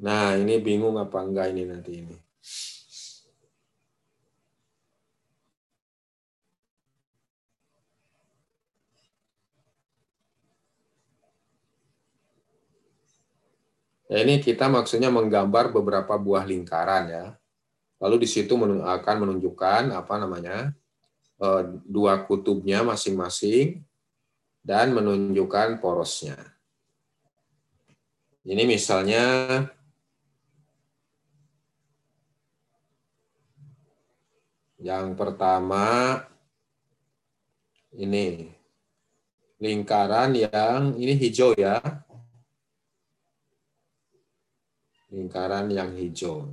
[0.00, 2.16] Nah, ini bingung apa enggak ini nanti ini.
[14.10, 17.26] Ya, ini kita maksudnya menggambar beberapa buah lingkaran ya.
[18.00, 20.72] Lalu di situ akan menunjukkan apa namanya
[21.38, 23.84] eh, dua kutubnya masing-masing
[24.64, 26.40] dan menunjukkan porosnya.
[28.42, 29.22] Ini misalnya
[34.90, 36.18] yang pertama
[37.94, 38.50] ini
[39.62, 41.78] lingkaran yang ini hijau ya,
[45.14, 46.50] lingkaran yang hijau.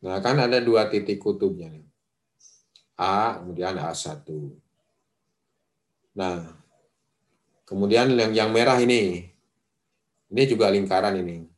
[0.00, 1.74] Nah, kan ada dua titik kutubnya.
[2.96, 4.24] A, kemudian A1.
[6.16, 6.56] Nah,
[7.68, 9.28] kemudian yang, yang merah ini.
[10.32, 11.49] Ini juga lingkaran ini.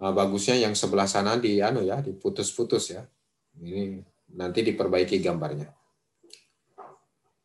[0.00, 3.04] Nah, bagusnya yang sebelah sana di anu ya, diputus-putus ya.
[3.60, 4.00] Ini
[4.32, 5.68] nanti diperbaiki gambarnya.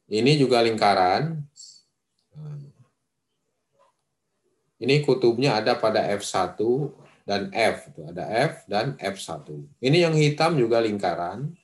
[0.07, 1.43] Ini juga lingkaran,
[4.75, 6.59] Ini kutubnya ada pada F1
[7.23, 7.95] dan F.
[7.95, 9.47] Ada F dan F1.
[9.79, 11.55] Ini yang hitam juga lingkaran.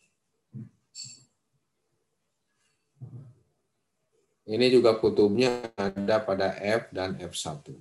[4.48, 7.76] Ini juga kutubnya ada pada F dan F1.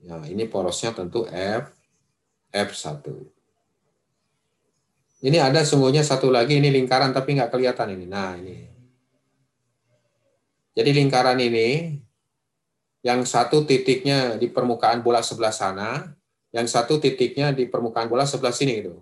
[0.00, 1.68] Ya, ini porosnya tentu F,
[2.50, 3.06] F1.
[5.20, 8.06] Ini ada sungguhnya satu lagi, ini lingkaran tapi nggak kelihatan ini.
[8.08, 8.56] Nah, ini.
[10.72, 11.98] Jadi lingkaran ini
[13.04, 16.08] yang satu titiknya di permukaan bola sebelah sana,
[16.52, 18.96] yang satu titiknya di permukaan bola sebelah sini gitu.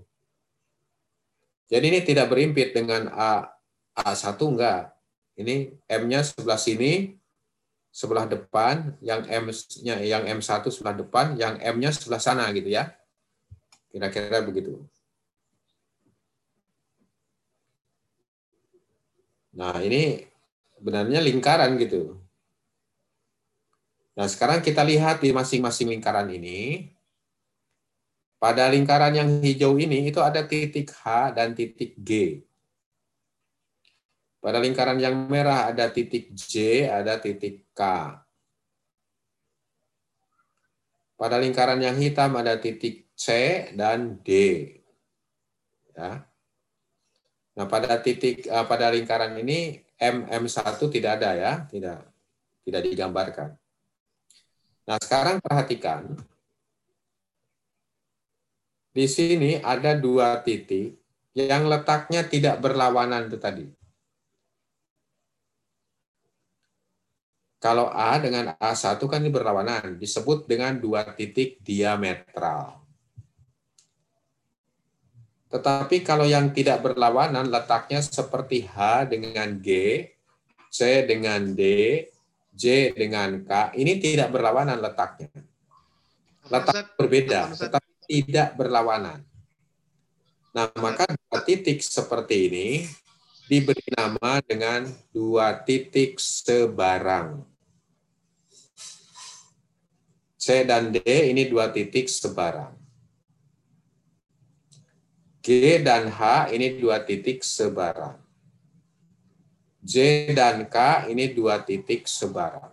[1.68, 3.46] Jadi ini tidak berimpit dengan A
[3.94, 4.94] A1 enggak.
[5.38, 7.14] Ini M-nya sebelah sini,
[7.94, 12.90] sebelah depan, yang M-nya yang M1 sebelah depan, yang M-nya sebelah sana gitu ya.
[13.98, 14.78] Kira-kira begitu.
[19.58, 20.22] Nah, ini
[20.78, 22.14] benarnya lingkaran gitu.
[24.14, 26.94] Nah, sekarang kita lihat di masing-masing lingkaran ini.
[28.38, 32.46] Pada lingkaran yang hijau ini itu ada titik H dan titik G.
[34.38, 37.82] Pada lingkaran yang merah ada titik J, ada titik K.
[41.18, 43.26] Pada lingkaran yang hitam ada titik C
[43.74, 44.30] dan D.
[45.98, 46.22] Ya.
[47.58, 52.06] Nah, pada titik eh, pada lingkaran ini MM1 tidak ada ya, tidak
[52.62, 53.58] tidak digambarkan.
[54.86, 56.14] Nah, sekarang perhatikan.
[58.94, 60.96] Di sini ada dua titik
[61.34, 63.66] yang letaknya tidak berlawanan itu tadi.
[67.58, 72.87] Kalau A dengan A1 kan ini berlawanan, disebut dengan dua titik diametral.
[75.48, 79.68] Tetapi kalau yang tidak berlawanan letaknya seperti H dengan G,
[80.68, 81.62] C dengan D,
[82.52, 85.32] J dengan K, ini tidak berlawanan letaknya.
[86.52, 89.24] Letak berbeda, tetapi tidak berlawanan.
[90.52, 92.68] Nah, maka dua titik seperti ini
[93.48, 97.40] diberi nama dengan dua titik sebarang.
[100.38, 102.77] C dan D ini dua titik sebarang.
[105.48, 108.20] G dan H ini dua titik sebarang.
[109.80, 112.68] J dan K ini dua titik sebarang.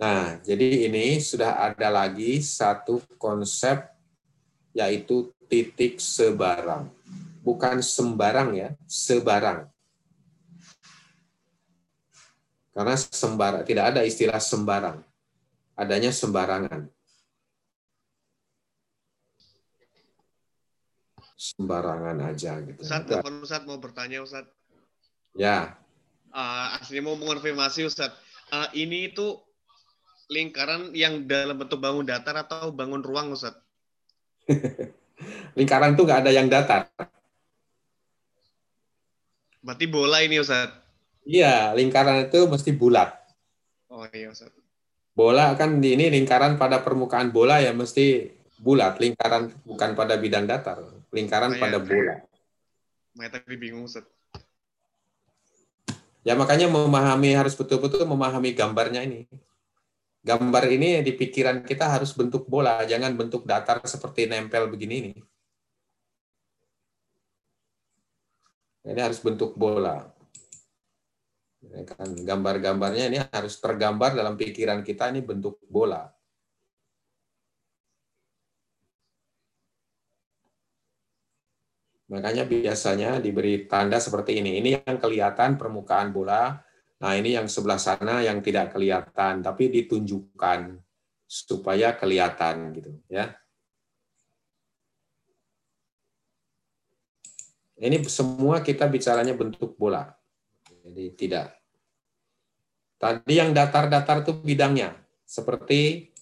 [0.00, 3.84] Nah, jadi ini sudah ada lagi satu konsep
[4.72, 6.88] yaitu titik sebarang.
[7.44, 9.68] Bukan sembarang ya, sebarang.
[12.72, 15.04] Karena sembarang tidak ada istilah sembarang.
[15.76, 16.95] Adanya sembarangan.
[21.54, 22.82] Sembarangan aja gitu.
[22.82, 24.50] Ustaz, telepon Ustaz mau bertanya Ustaz.
[25.38, 25.78] Ya.
[26.34, 28.10] Uh, aslinya mau mengonfirmasi Ustaz.
[28.50, 29.38] Uh, ini itu
[30.26, 33.54] lingkaran yang dalam bentuk bangun datar atau bangun ruang Ustaz?
[35.58, 36.90] lingkaran itu nggak ada yang datar.
[39.62, 40.74] Berarti bola ini Ustaz?
[41.22, 43.14] Iya, lingkaran itu mesti bulat.
[43.86, 44.50] Oh iya Ustaz.
[45.14, 50.48] Bola kan di ini lingkaran pada permukaan bola ya mesti bulat, lingkaran bukan pada bidang
[50.48, 50.80] datar,
[51.16, 52.14] lingkaran Ayah, pada bola.
[53.16, 54.04] Makanya tadi bingung Ustaz.
[56.26, 59.24] Ya makanya memahami harus betul-betul memahami gambarnya ini.
[60.26, 65.12] Gambar ini di pikiran kita harus bentuk bola, jangan bentuk datar seperti nempel begini ini.
[68.82, 70.02] Ini harus bentuk bola.
[71.86, 76.15] Kan gambar-gambarnya ini harus tergambar dalam pikiran kita ini bentuk bola.
[82.06, 84.62] Makanya biasanya diberi tanda seperti ini.
[84.62, 90.80] Ini yang kelihatan permukaan bola, Nah, ini yang sebelah sana yang tidak kelihatan, tapi ditunjukkan
[91.28, 93.36] supaya kelihatan gitu ya.
[97.76, 100.08] Ini semua kita bicaranya bentuk bola.
[100.64, 101.52] Jadi tidak.
[102.96, 104.96] Tadi yang datar-datar itu bidangnya
[105.28, 106.12] seperti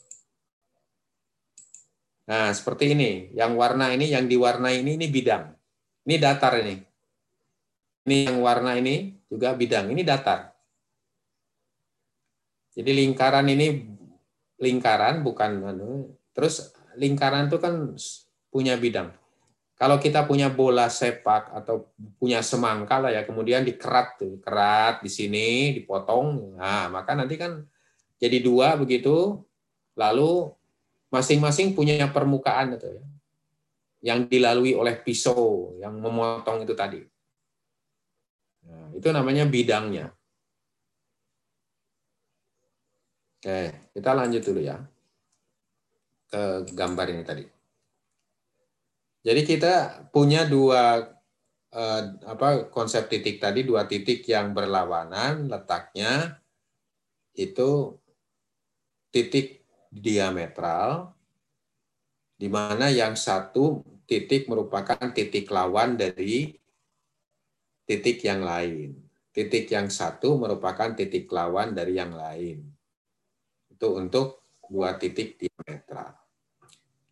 [2.24, 3.28] Nah, seperti ini.
[3.36, 5.44] Yang warna ini, yang diwarnai ini, ini bidang.
[6.04, 6.76] Ini datar ini.
[8.04, 9.88] Ini yang warna ini juga bidang.
[9.88, 10.52] Ini datar.
[12.74, 13.86] Jadi lingkaran ini
[14.58, 17.94] lingkaran bukan anu, terus lingkaran itu kan
[18.50, 19.14] punya bidang.
[19.74, 25.10] Kalau kita punya bola sepak atau punya semangka lah ya, kemudian dikerat tuh, kerat di
[25.10, 27.66] sini, dipotong, nah maka nanti kan
[28.22, 29.42] jadi dua begitu,
[29.98, 30.54] lalu
[31.10, 33.02] masing-masing punya permukaan itu ya,
[34.04, 37.00] yang dilalui oleh pisau yang memotong itu tadi.
[38.68, 40.12] Nah, itu namanya bidangnya.
[43.40, 44.76] Oke, kita lanjut dulu ya
[46.28, 47.44] ke gambar ini tadi.
[49.24, 51.00] Jadi kita punya dua
[51.72, 56.44] eh, apa konsep titik tadi dua titik yang berlawanan letaknya
[57.32, 57.96] itu
[59.08, 61.16] titik diametral
[62.36, 66.56] di mana yang satu titik merupakan titik lawan dari
[67.84, 68.96] titik yang lain.
[69.34, 72.62] Titik yang satu merupakan titik lawan dari yang lain.
[73.66, 76.14] Itu untuk dua titik diametral.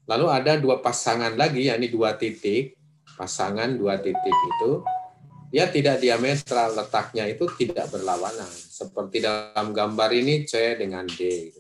[0.07, 2.79] Lalu ada dua pasangan lagi, yakni dua titik.
[3.13, 4.81] Pasangan dua titik itu,
[5.53, 8.49] dia tidak diametral, letaknya itu tidak berlawanan.
[8.49, 11.53] Seperti dalam gambar ini C dengan D.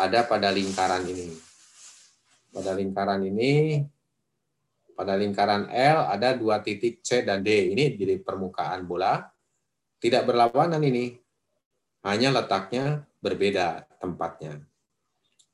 [0.00, 1.28] Ada pada lingkaran ini.
[2.48, 3.84] Pada lingkaran ini,
[5.02, 7.74] pada lingkaran L ada dua titik C dan D.
[7.74, 9.18] Ini di permukaan bola.
[9.98, 11.18] Tidak berlawanan ini.
[12.02, 14.58] hanya letaknya berbeda tempatnya.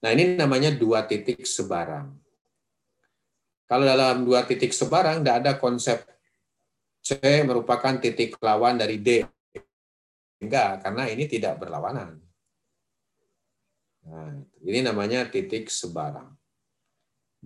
[0.01, 2.17] Nah, ini namanya dua titik sebarang.
[3.69, 6.01] Kalau dalam dua titik sebarang, tidak ada konsep
[7.05, 9.29] C merupakan titik lawan dari D.
[10.41, 12.17] Enggak, karena ini tidak berlawanan.
[14.09, 16.38] Nah, ini namanya titik sebarang.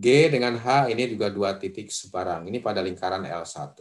[0.03, 2.51] G dengan H ini juga dua titik sebarang.
[2.51, 3.79] Ini pada lingkaran L1.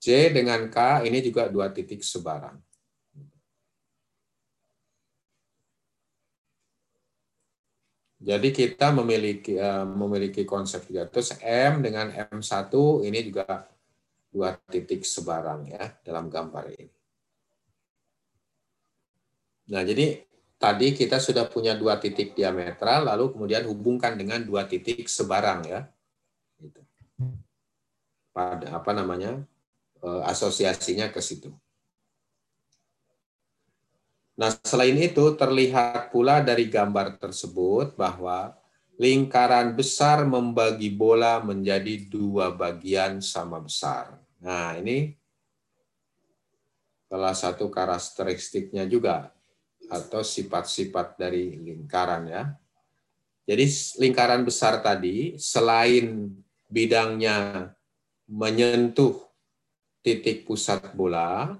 [0.00, 2.56] J dengan K ini juga dua titik sebarang.
[8.18, 11.06] Jadi kita memiliki uh, memiliki konsep juga.
[11.06, 12.72] Terus M dengan M1
[13.06, 13.68] ini juga
[14.32, 16.98] dua titik sebarang ya dalam gambar ini.
[19.68, 20.27] Nah, jadi
[20.58, 25.80] tadi kita sudah punya dua titik diametral, lalu kemudian hubungkan dengan dua titik sebarang ya.
[26.58, 26.82] Gitu.
[28.34, 29.42] Pada apa namanya
[30.02, 31.54] uh, asosiasinya ke situ.
[34.38, 38.54] Nah, selain itu terlihat pula dari gambar tersebut bahwa
[38.94, 44.14] lingkaran besar membagi bola menjadi dua bagian sama besar.
[44.38, 45.18] Nah, ini
[47.10, 49.34] salah satu karakteristiknya juga
[49.88, 52.44] atau sifat-sifat dari lingkaran ya.
[53.48, 53.64] Jadi
[54.04, 56.28] lingkaran besar tadi selain
[56.68, 57.72] bidangnya
[58.28, 59.16] menyentuh
[60.04, 61.56] titik pusat bola,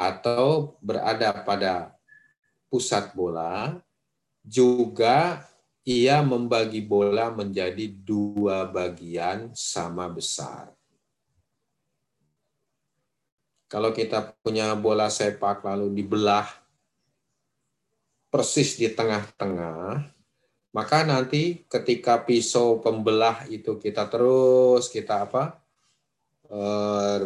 [0.00, 1.92] atau berada pada
[2.72, 3.76] pusat bola,
[4.40, 5.44] juga
[5.84, 10.72] ia membagi bola menjadi dua bagian sama besar.
[13.68, 16.48] Kalau kita punya bola sepak lalu dibelah
[18.30, 20.06] persis di tengah-tengah,
[20.70, 25.58] maka nanti ketika pisau pembelah itu kita terus kita apa
[26.46, 27.16] eh,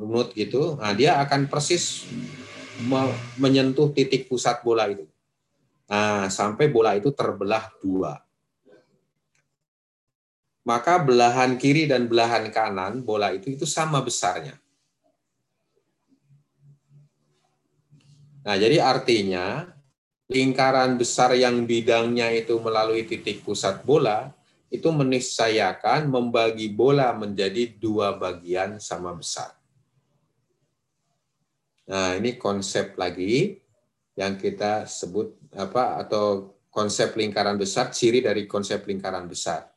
[0.00, 2.08] runut gitu, nah dia akan persis
[3.40, 5.04] menyentuh titik pusat bola itu.
[5.86, 8.18] Nah, sampai bola itu terbelah dua.
[10.66, 14.58] Maka belahan kiri dan belahan kanan bola itu itu sama besarnya.
[18.42, 19.75] Nah, jadi artinya
[20.26, 24.34] lingkaran besar yang bidangnya itu melalui titik pusat bola
[24.66, 29.54] itu meniscayakan membagi bola menjadi dua bagian sama besar.
[31.86, 33.62] Nah, ini konsep lagi
[34.18, 39.70] yang kita sebut apa atau konsep lingkaran besar, ciri dari konsep lingkaran besar.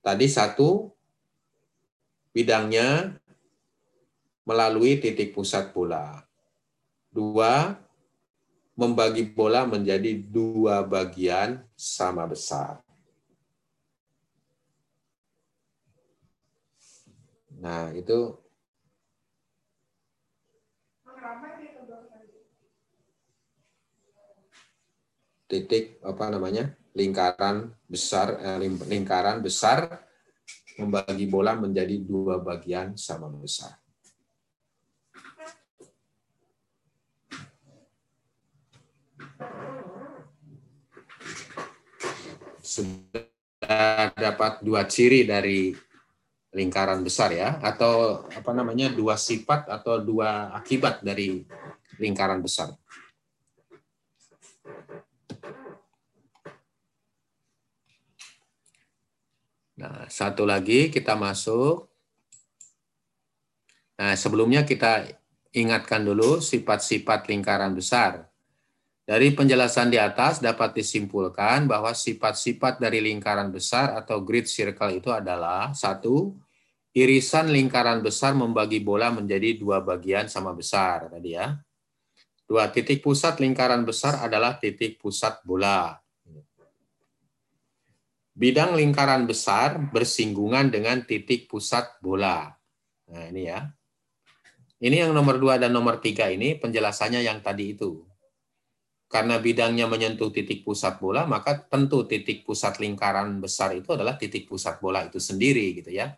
[0.00, 0.88] Tadi satu
[2.32, 3.20] bidangnya
[4.48, 6.24] melalui titik pusat bola.
[7.12, 7.76] Dua,
[8.72, 12.80] membagi bola menjadi dua bagian sama besar.
[17.62, 18.34] Nah, itu
[25.46, 28.58] titik apa namanya lingkaran besar eh,
[28.88, 30.00] lingkaran besar
[30.80, 33.81] membagi bola menjadi dua bagian sama besar.
[42.72, 45.76] Sudah dapat dua ciri dari
[46.52, 51.44] lingkaran besar ya atau apa namanya dua sifat atau dua akibat dari
[52.00, 52.72] lingkaran besar.
[59.76, 61.88] Nah, satu lagi kita masuk.
[64.00, 65.08] Nah, sebelumnya kita
[65.52, 68.31] ingatkan dulu sifat-sifat lingkaran besar.
[69.02, 75.10] Dari penjelasan di atas dapat disimpulkan bahwa sifat-sifat dari lingkaran besar atau grid circle itu
[75.10, 76.38] adalah satu,
[76.94, 81.58] irisan lingkaran besar membagi bola menjadi dua bagian sama besar tadi ya.
[82.46, 85.98] Dua titik pusat lingkaran besar adalah titik pusat bola.
[88.32, 92.54] Bidang lingkaran besar bersinggungan dengan titik pusat bola.
[93.10, 93.66] Nah, ini ya.
[94.78, 98.11] Ini yang nomor dua dan nomor tiga ini penjelasannya yang tadi itu.
[99.12, 104.48] Karena bidangnya menyentuh titik pusat bola, maka tentu titik pusat lingkaran besar itu adalah titik
[104.48, 106.16] pusat bola itu sendiri, gitu ya.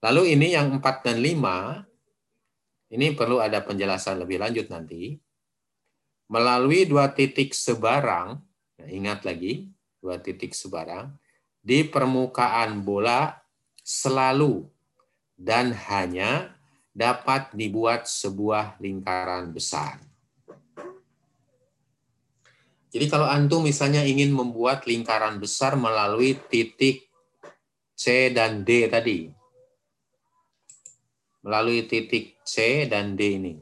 [0.00, 1.84] Lalu ini yang empat dan lima,
[2.88, 5.20] ini perlu ada penjelasan lebih lanjut nanti.
[6.32, 8.40] Melalui dua titik sebarang,
[8.80, 9.68] nah ingat lagi,
[10.00, 11.12] dua titik sebarang,
[11.60, 13.36] di permukaan bola
[13.84, 14.64] selalu
[15.36, 16.56] dan hanya
[16.96, 20.11] dapat dibuat sebuah lingkaran besar.
[22.92, 27.08] Jadi kalau antum misalnya ingin membuat lingkaran besar melalui titik
[27.96, 29.32] C dan D tadi.
[31.40, 33.54] Melalui titik C dan D ini.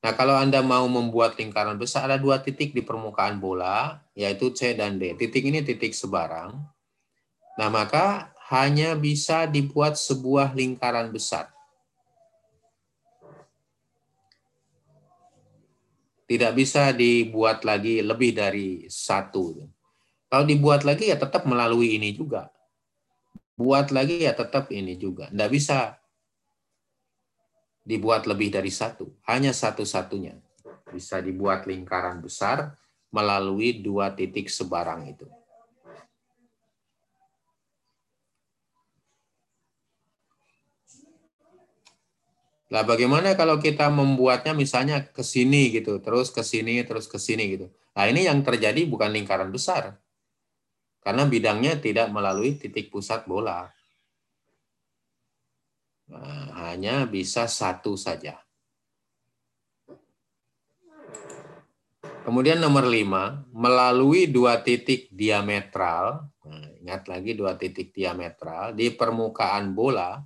[0.00, 4.72] Nah, kalau Anda mau membuat lingkaran besar, ada dua titik di permukaan bola, yaitu C
[4.72, 5.12] dan D.
[5.12, 6.56] Titik ini titik sebarang.
[7.60, 11.52] Nah, maka hanya bisa dibuat sebuah lingkaran besar.
[16.30, 19.66] Tidak bisa dibuat lagi lebih dari satu.
[20.30, 22.46] Kalau dibuat lagi ya tetap melalui ini juga.
[23.58, 25.26] Buat lagi ya tetap ini juga.
[25.26, 25.98] Tidak bisa
[27.82, 29.10] dibuat lebih dari satu.
[29.26, 30.38] Hanya satu-satunya.
[30.94, 32.78] Bisa dibuat lingkaran besar
[33.10, 35.26] melalui dua titik sebarang itu.
[42.70, 47.58] Lah bagaimana kalau kita membuatnya misalnya ke sini gitu, terus ke sini, terus ke sini
[47.58, 47.66] gitu.
[47.98, 49.98] Nah, ini yang terjadi bukan lingkaran besar.
[51.02, 53.66] Karena bidangnya tidak melalui titik pusat bola.
[56.14, 58.38] Nah, hanya bisa satu saja.
[62.22, 69.74] Kemudian nomor lima, melalui dua titik diametral, nah, ingat lagi dua titik diametral, di permukaan
[69.74, 70.22] bola,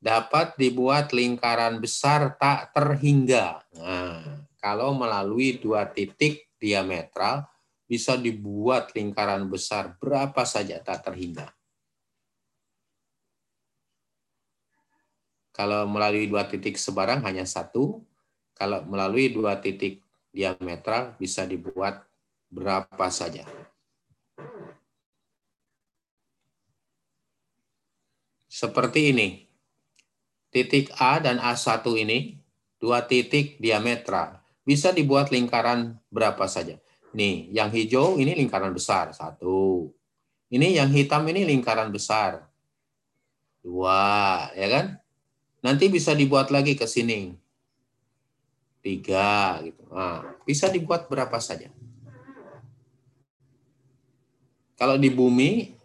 [0.00, 3.60] dapat dibuat lingkaran besar tak terhingga.
[3.76, 7.44] Nah, kalau melalui dua titik diametral,
[7.84, 11.52] bisa dibuat lingkaran besar berapa saja tak terhingga.
[15.52, 18.00] Kalau melalui dua titik sebarang hanya satu.
[18.56, 20.00] Kalau melalui dua titik
[20.32, 22.06] diametral bisa dibuat
[22.48, 23.44] berapa saja.
[28.48, 29.49] Seperti ini.
[30.50, 32.34] Titik A dan A1 ini,
[32.82, 34.42] dua titik diametral.
[34.66, 36.74] Bisa dibuat lingkaran berapa saja.
[37.14, 39.90] Nih, yang hijau ini lingkaran besar, satu.
[40.50, 42.50] Ini yang hitam ini lingkaran besar.
[43.62, 44.98] Dua, ya kan?
[45.62, 47.34] Nanti bisa dibuat lagi ke sini.
[48.82, 49.86] Tiga, gitu.
[49.92, 51.70] Nah, bisa dibuat berapa saja.
[54.80, 55.76] Kalau di bumi,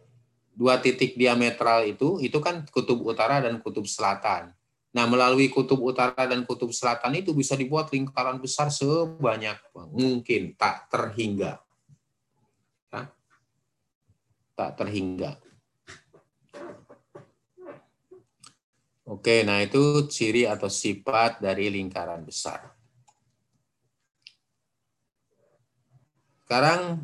[0.55, 4.55] dua titik diametral itu, itu kan kutub utara dan kutub selatan.
[4.95, 9.59] Nah, melalui kutub utara dan kutub selatan itu bisa dibuat lingkaran besar sebanyak
[9.91, 11.59] mungkin, tak terhingga.
[14.55, 15.35] Tak terhingga.
[19.03, 22.71] Oke, nah itu ciri atau sifat dari lingkaran besar.
[26.47, 27.03] Sekarang,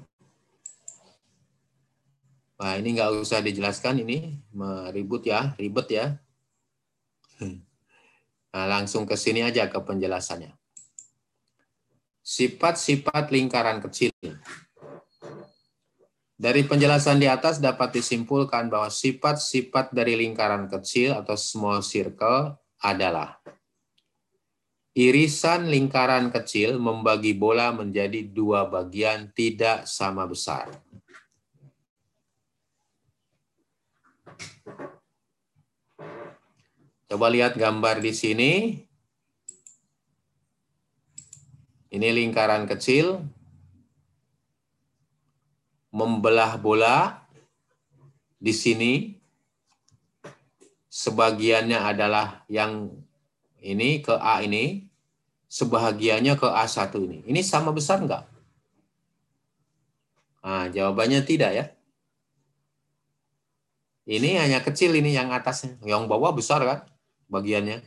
[2.62, 4.38] nah ini nggak usah dijelaskan ini,
[4.94, 6.22] ribut ya, ribet ya.
[8.52, 10.54] Nah, langsung ke sini aja ke penjelasannya.
[12.22, 14.14] Sifat-sifat lingkaran kecil.
[16.38, 23.42] Dari penjelasan di atas dapat disimpulkan bahwa sifat-sifat dari lingkaran kecil atau small circle adalah
[24.92, 30.68] irisan lingkaran kecil membagi bola menjadi dua bagian tidak sama besar.
[37.12, 38.52] Coba lihat gambar di sini.
[41.92, 43.20] Ini lingkaran kecil
[45.92, 47.28] membelah bola
[48.40, 49.12] di sini
[50.88, 52.96] sebagiannya adalah yang
[53.60, 54.88] ini ke A ini,
[55.52, 57.28] sebahagiannya ke A1 ini.
[57.28, 58.24] Ini sama besar enggak?
[60.48, 61.66] Nah, jawabannya tidak ya.
[64.08, 65.76] Ini hanya kecil ini yang atasnya.
[65.84, 66.88] Yang bawah besar kan
[67.32, 67.80] bagiannya.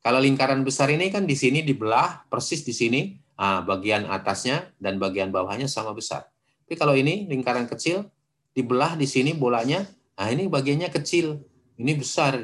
[0.00, 3.18] Kalau lingkaran besar ini kan di sini dibelah persis di sini.
[3.40, 6.28] Nah, bagian atasnya dan bagian bawahnya sama besar.
[6.64, 8.06] Tapi kalau ini lingkaran kecil,
[8.54, 9.82] dibelah di sini bolanya,
[10.14, 11.40] nah ini bagiannya kecil,
[11.80, 12.38] ini besar.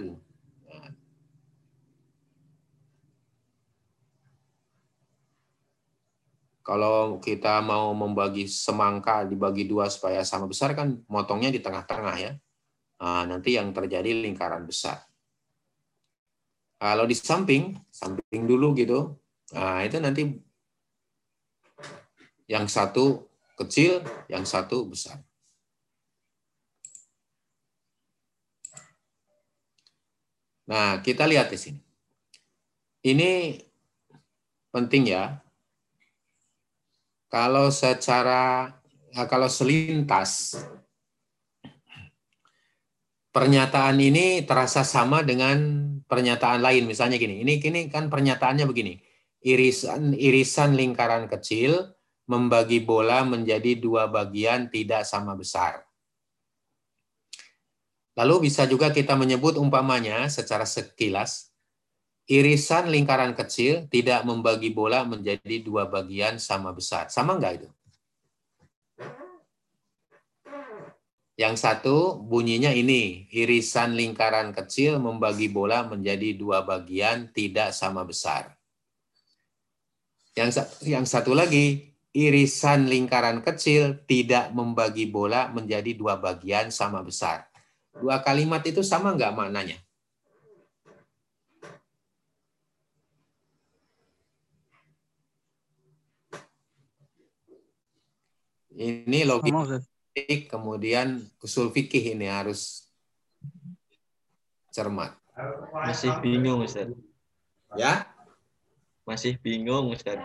[6.66, 12.34] Kalau kita mau membagi semangka dibagi dua supaya sama besar kan motongnya di tengah-tengah ya.
[12.98, 15.05] Nah, nanti yang terjadi lingkaran besar.
[16.76, 19.16] Kalau di samping, samping dulu gitu,
[19.56, 20.36] nah itu nanti
[22.46, 25.24] yang satu kecil, yang satu besar.
[30.66, 31.80] Nah, kita lihat di sini.
[33.06, 33.54] Ini
[34.74, 35.38] penting ya.
[37.30, 38.74] Kalau secara
[39.30, 40.58] kalau selintas
[43.30, 47.42] pernyataan ini terasa sama dengan pernyataan lain misalnya gini.
[47.42, 48.98] Ini kini kan pernyataannya begini.
[49.46, 51.94] Irisan irisan lingkaran kecil
[52.26, 55.86] membagi bola menjadi dua bagian tidak sama besar.
[58.16, 61.52] Lalu bisa juga kita menyebut umpamanya secara sekilas,
[62.24, 67.12] irisan lingkaran kecil tidak membagi bola menjadi dua bagian sama besar.
[67.12, 67.68] Sama enggak itu?
[71.36, 78.56] Yang satu bunyinya ini, irisan lingkaran kecil membagi bola menjadi dua bagian tidak sama besar.
[80.32, 87.44] Yang, yang satu lagi, irisan lingkaran kecil tidak membagi bola menjadi dua bagian sama besar.
[87.92, 89.76] Dua kalimat itu sama nggak maknanya?
[98.76, 99.24] Ini
[100.16, 102.88] logik kemudian usul fikih ini harus
[104.72, 105.12] cermat.
[105.76, 106.88] Masih bingung Ustaz.
[107.76, 108.08] Ya?
[109.04, 110.16] Masih bingung Ustaz.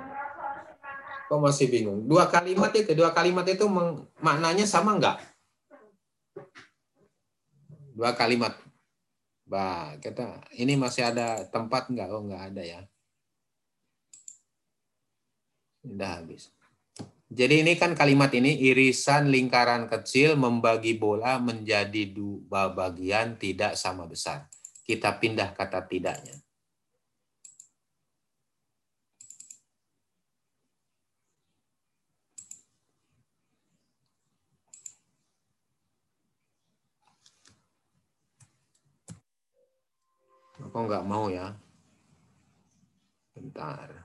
[1.28, 2.08] Kok masih bingung?
[2.08, 3.68] Dua kalimat itu, dua kalimat itu
[4.24, 5.20] maknanya sama enggak?
[7.92, 8.56] Dua kalimat.
[9.44, 12.08] Bah, kita ini masih ada tempat enggak?
[12.16, 12.80] Oh, enggak ada ya.
[15.84, 16.48] Sudah habis.
[17.32, 24.04] Jadi ini kan kalimat ini irisan lingkaran kecil membagi bola menjadi dua bagian tidak sama
[24.04, 24.52] besar.
[24.84, 26.36] Kita pindah kata tidaknya.
[40.60, 41.56] Kok nggak mau ya?
[43.32, 44.01] Bentar.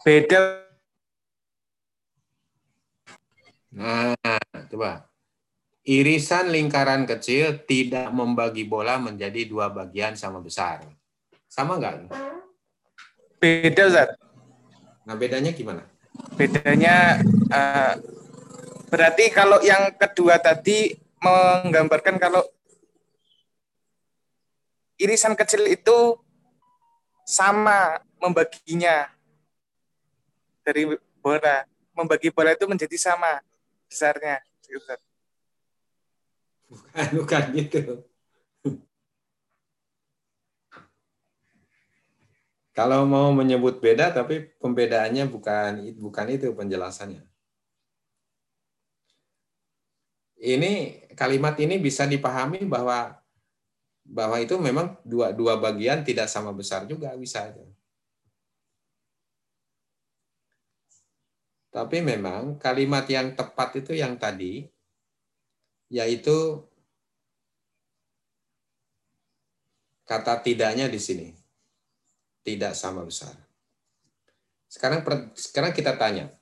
[0.00, 0.64] Beda.
[3.76, 4.16] Nah,
[4.72, 5.04] coba.
[5.84, 10.84] Irisan lingkaran kecil tidak membagi bola menjadi dua bagian sama besar.
[11.48, 12.12] Sama nggak?
[13.40, 14.16] Beda, Ustaz.
[15.04, 15.84] Nah, bedanya gimana?
[16.36, 17.94] Bedanya uh,
[18.92, 22.44] berarti kalau yang kedua tadi menggambarkan kalau
[25.00, 26.16] irisan kecil itu
[27.24, 29.08] sama membaginya
[30.64, 30.86] dari
[31.20, 31.64] bola.
[31.90, 33.42] Membagi bola itu menjadi sama
[33.90, 34.40] besarnya
[34.70, 34.98] bukan
[37.18, 37.94] bukan gitu.
[42.70, 47.26] Kalau mau menyebut beda tapi pembedaannya bukan bukan itu penjelasannya.
[50.40, 50.72] Ini
[51.18, 53.20] kalimat ini bisa dipahami bahwa
[54.06, 57.69] bahwa itu memang dua dua bagian tidak sama besar juga bisa itu
[61.70, 64.66] Tapi memang kalimat yang tepat itu yang tadi,
[65.86, 66.66] yaitu
[70.02, 71.28] kata tidaknya di sini.
[72.42, 73.38] Tidak sama besar.
[74.66, 75.06] Sekarang
[75.38, 76.34] sekarang kita tanya.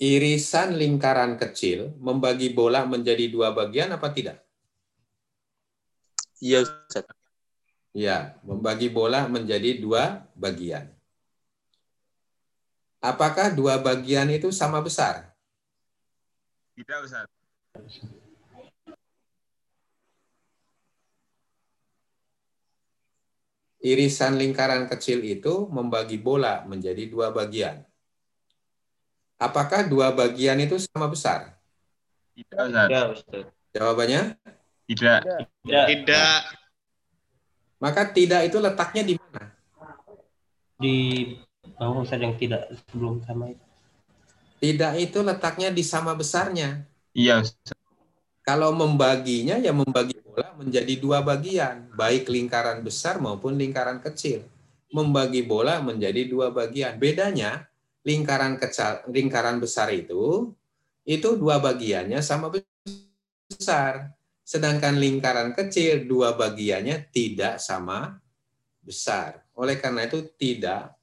[0.00, 4.40] Irisan lingkaran kecil membagi bola menjadi dua bagian apa tidak?
[6.40, 7.04] Iya, Ustaz.
[7.92, 10.88] Ya, membagi bola menjadi dua bagian.
[13.00, 15.32] Apakah dua bagian itu sama besar?
[16.76, 17.24] Tidak, Ustaz.
[23.80, 27.80] Irisan lingkaran kecil itu membagi bola menjadi dua bagian.
[29.40, 31.56] Apakah dua bagian itu sama besar?
[32.36, 32.88] Tidak, Ustaz.
[32.92, 33.44] Tidak, Ustaz.
[33.72, 34.22] Jawabannya?
[34.84, 35.20] Tidak.
[35.64, 35.86] Tidak.
[35.88, 36.40] Tidak.
[37.80, 39.56] Maka tidak itu letaknya di mana?
[40.76, 40.96] Di
[41.80, 43.64] Oh, Ustaz yang tidak sebelum sama itu.
[44.60, 46.84] Tidak itu letaknya di sama besarnya.
[47.16, 47.40] Iya,
[48.44, 54.44] Kalau membaginya ya membagi bola menjadi dua bagian, baik lingkaran besar maupun lingkaran kecil.
[54.92, 57.00] Membagi bola menjadi dua bagian.
[57.00, 57.64] Bedanya
[58.04, 60.52] lingkaran kecil, lingkaran besar itu
[61.08, 64.12] itu dua bagiannya sama besar.
[64.44, 68.20] Sedangkan lingkaran kecil dua bagiannya tidak sama
[68.84, 69.40] besar.
[69.56, 70.99] Oleh karena itu tidak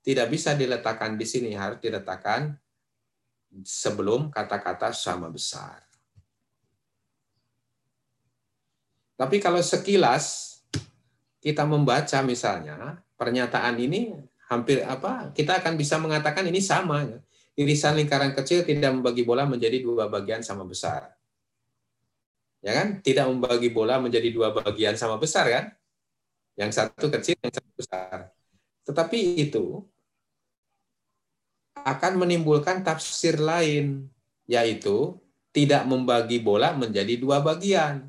[0.00, 2.56] tidak bisa diletakkan di sini, harus diletakkan
[3.64, 5.82] sebelum kata-kata sama besar.
[9.20, 10.56] Tapi kalau sekilas
[11.44, 14.16] kita membaca misalnya pernyataan ini
[14.48, 17.04] hampir apa kita akan bisa mengatakan ini sama
[17.52, 21.12] irisan lingkaran kecil tidak membagi bola menjadi dua bagian sama besar.
[22.64, 23.04] Ya kan?
[23.04, 25.64] Tidak membagi bola menjadi dua bagian sama besar kan?
[26.56, 28.16] Yang satu kecil yang satu besar.
[28.88, 29.84] Tetapi itu
[31.84, 34.08] akan menimbulkan tafsir lain,
[34.48, 35.18] yaitu
[35.50, 38.06] tidak membagi bola menjadi dua bagian.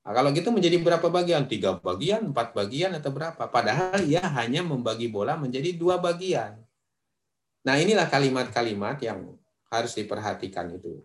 [0.00, 1.46] Nah, kalau gitu menjadi berapa bagian?
[1.46, 3.46] Tiga bagian, empat bagian, atau berapa?
[3.46, 6.58] Padahal ia hanya membagi bola menjadi dua bagian.
[7.60, 9.36] Nah inilah kalimat-kalimat yang
[9.68, 11.04] harus diperhatikan itu.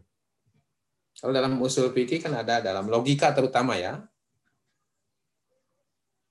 [1.15, 4.03] Kalau dalam usul fikih kan ada dalam logika terutama ya,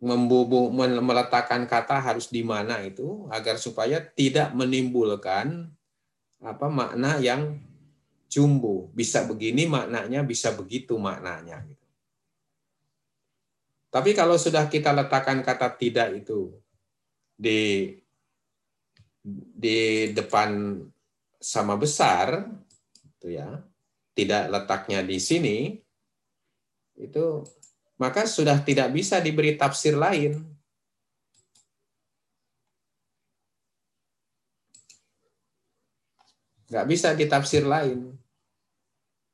[0.05, 5.73] membubu, meletakkan kata harus di mana itu agar supaya tidak menimbulkan
[6.45, 7.57] apa makna yang
[8.29, 8.93] jumbo.
[8.93, 11.65] Bisa begini maknanya, bisa begitu maknanya.
[11.65, 11.87] Gitu.
[13.89, 16.53] Tapi kalau sudah kita letakkan kata tidak itu
[17.33, 17.95] di
[19.25, 20.83] di depan
[21.41, 22.45] sama besar,
[23.17, 23.65] itu ya,
[24.13, 25.57] tidak letaknya di sini,
[27.01, 27.25] itu
[27.95, 30.43] maka sudah tidak bisa diberi tafsir lain.
[36.71, 38.19] Nggak bisa ditafsir lain.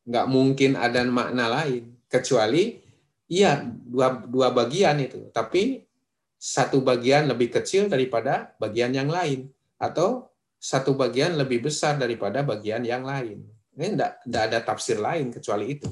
[0.04, 1.96] Nggak mungkin ada makna lain.
[2.10, 2.82] Kecuali,
[3.30, 5.30] iya, dua, dua bagian itu.
[5.32, 5.80] Tapi
[6.36, 9.48] satu bagian lebih kecil daripada bagian yang lain.
[9.80, 10.28] Atau
[10.60, 13.40] satu bagian lebih besar daripada bagian yang lain.
[13.72, 15.88] Ini enggak, enggak ada tafsir lain kecuali itu.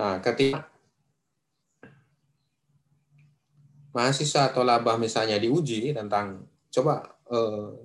[0.00, 0.64] Nah, ketika
[3.92, 7.84] mahasiswa atau labah misalnya diuji tentang coba eh,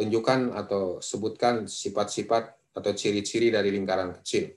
[0.00, 4.56] tunjukkan atau sebutkan sifat-sifat atau ciri-ciri dari lingkaran kecil.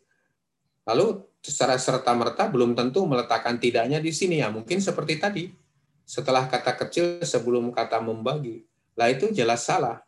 [0.87, 4.47] Lalu secara serta-merta belum tentu meletakkan tidaknya di sini ya.
[4.47, 5.43] Mungkin seperti tadi,
[6.07, 8.63] setelah kata kecil sebelum kata membagi.
[8.95, 9.99] Lah itu jelas salah.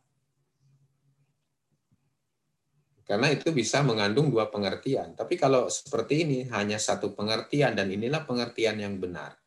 [3.05, 5.13] Karena itu bisa mengandung dua pengertian.
[5.13, 9.37] Tapi kalau seperti ini hanya satu pengertian dan inilah pengertian yang benar.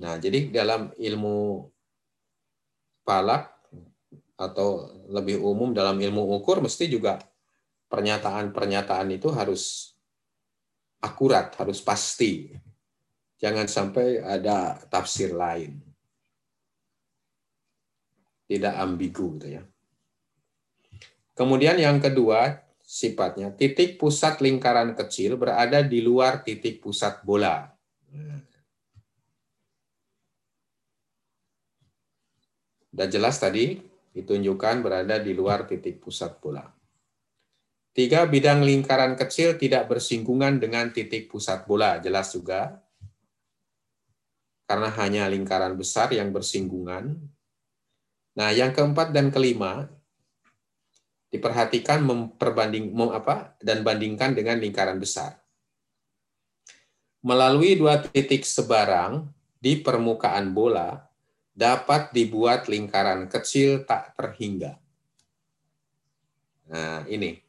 [0.00, 1.68] Nah, jadi dalam ilmu
[3.04, 3.52] palak
[4.40, 7.20] atau lebih umum dalam ilmu ukur mesti juga
[7.92, 9.92] pernyataan-pernyataan itu harus
[11.04, 12.56] akurat, harus pasti.
[13.36, 15.85] Jangan sampai ada tafsir lain
[18.46, 19.62] tidak ambigu gitu ya.
[21.36, 27.68] Kemudian yang kedua sifatnya titik pusat lingkaran kecil berada di luar titik pusat bola.
[32.96, 33.76] Sudah jelas tadi
[34.16, 36.64] ditunjukkan berada di luar titik pusat bola.
[37.92, 42.00] Tiga, bidang lingkaran kecil tidak bersinggungan dengan titik pusat bola.
[42.00, 42.80] Jelas juga.
[44.64, 47.20] Karena hanya lingkaran besar yang bersinggungan,
[48.36, 49.88] Nah, yang keempat dan kelima
[51.32, 55.40] diperhatikan memperbanding mem, apa dan bandingkan dengan lingkaran besar.
[57.24, 59.26] Melalui dua titik sebarang
[59.58, 61.00] di permukaan bola
[61.56, 64.76] dapat dibuat lingkaran kecil tak terhingga.
[66.68, 67.40] Nah, ini.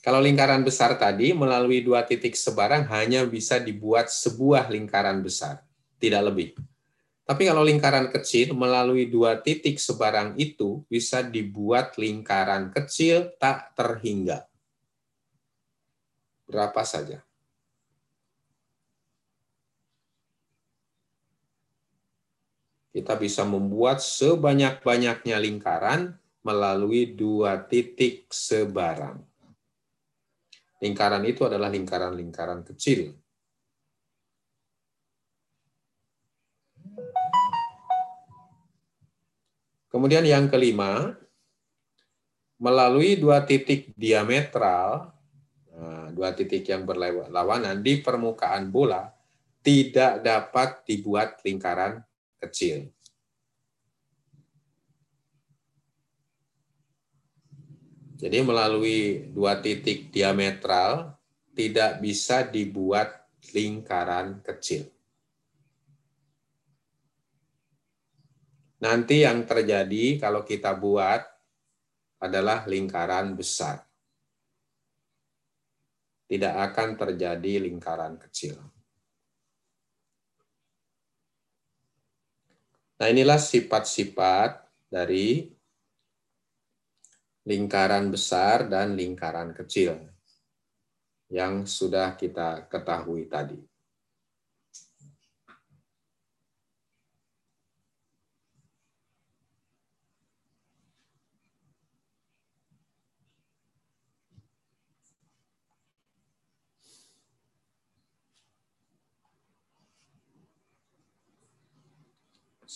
[0.00, 5.60] Kalau lingkaran besar tadi melalui dua titik sebarang hanya bisa dibuat sebuah lingkaran besar,
[6.00, 6.48] tidak lebih.
[7.28, 14.48] Tapi kalau lingkaran kecil melalui dua titik sebarang itu bisa dibuat lingkaran kecil tak terhingga.
[16.48, 17.20] Berapa saja.
[22.96, 29.20] Kita bisa membuat sebanyak-banyaknya lingkaran melalui dua titik sebarang.
[30.80, 33.12] Lingkaran itu adalah lingkaran-lingkaran kecil
[39.88, 41.16] Kemudian yang kelima,
[42.60, 45.14] melalui dua titik diametral,
[45.72, 49.08] nah, dua titik yang berlawanan di permukaan bola,
[49.64, 52.04] tidak dapat dibuat lingkaran
[52.36, 52.92] kecil.
[58.18, 61.14] Jadi melalui dua titik diametral
[61.54, 64.90] tidak bisa dibuat lingkaran kecil.
[68.78, 71.26] Nanti yang terjadi kalau kita buat
[72.22, 73.82] adalah lingkaran besar.
[76.28, 78.54] Tidak akan terjadi lingkaran kecil.
[82.98, 85.46] Nah inilah sifat-sifat dari
[87.46, 89.96] lingkaran besar dan lingkaran kecil
[91.30, 93.67] yang sudah kita ketahui tadi.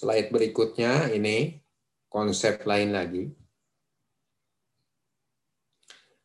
[0.03, 1.63] Slide berikutnya ini
[2.11, 3.31] konsep lain lagi.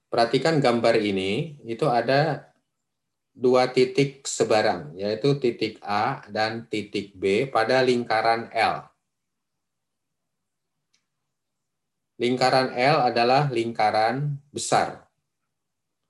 [0.10, 2.50] Perhatikan gambar ini, itu ada
[3.38, 8.82] dua titik sebarang, yaitu titik A dan titik B pada lingkaran L.
[12.18, 15.06] Lingkaran L adalah lingkaran besar.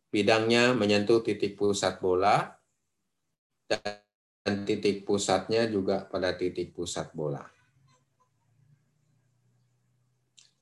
[0.07, 2.55] Bidangnya menyentuh titik pusat bola,
[3.67, 7.56] dan titik pusatnya juga pada titik pusat bola.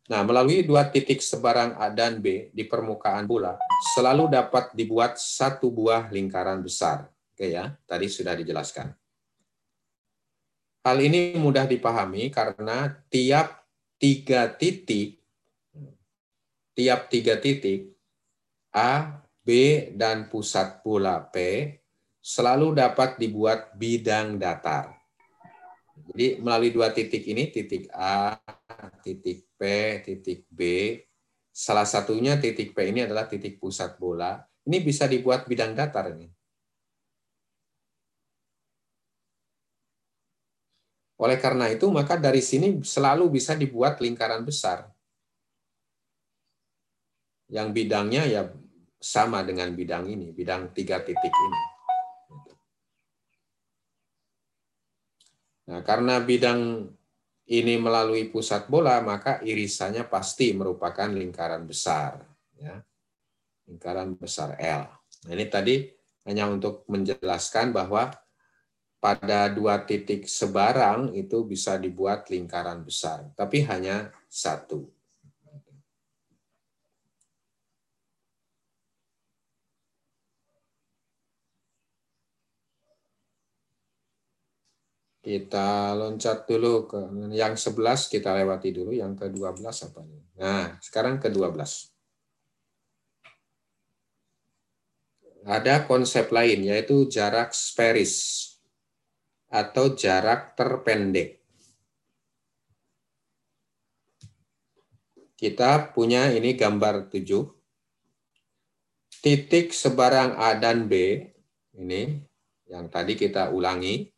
[0.05, 3.57] Nah, melalui dua titik sebarang A dan B di permukaan bola,
[3.97, 7.09] selalu dapat dibuat satu buah lingkaran besar.
[7.33, 8.93] Oke ya, tadi sudah dijelaskan.
[10.85, 13.65] Hal ini mudah dipahami karena tiap
[13.97, 15.17] tiga titik,
[16.77, 17.97] tiap tiga titik,
[18.69, 19.49] A, B,
[19.97, 21.65] dan pusat bola P
[22.21, 24.93] selalu dapat dibuat bidang datar.
[26.13, 28.37] Jadi melalui dua titik ini, titik A,
[29.01, 29.61] titik P,
[30.03, 30.59] titik B,
[31.55, 34.43] salah satunya titik P ini adalah titik pusat bola.
[34.65, 36.27] Ini bisa dibuat bidang datar ini.
[41.15, 44.91] Oleh karena itu, maka dari sini selalu bisa dibuat lingkaran besar.
[47.47, 48.41] Yang bidangnya ya
[48.99, 51.61] sama dengan bidang ini, bidang tiga titik ini.
[55.65, 56.89] Nah, karena bidang
[57.45, 62.25] ini melalui pusat bola, maka irisannya pasti merupakan lingkaran besar.
[62.57, 62.81] Ya.
[63.69, 64.89] Lingkaran besar L.
[65.25, 65.85] Nah, ini tadi
[66.25, 68.09] hanya untuk menjelaskan bahwa
[68.97, 74.94] pada dua titik sebarang itu bisa dibuat lingkaran besar, tapi hanya satu.
[85.25, 87.01] Kita loncat dulu ke
[87.33, 90.21] yang 11 kita lewati dulu, yang ke-12 apa nih?
[90.37, 91.65] Nah, sekarang ke-12.
[95.49, 98.13] Ada konsep lain yaitu jarak sferis
[99.49, 101.41] atau jarak terpendek.
[105.33, 107.49] Kita punya ini gambar 7.
[109.25, 111.17] Titik sebarang A dan B,
[111.81, 112.13] ini
[112.69, 114.14] yang tadi kita ulangi,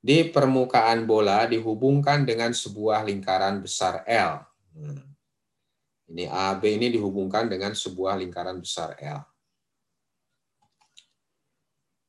[0.00, 4.40] di permukaan bola dihubungkan dengan sebuah lingkaran besar L.
[4.72, 5.04] Hmm.
[6.10, 9.20] Ini AB ini dihubungkan dengan sebuah lingkaran besar L.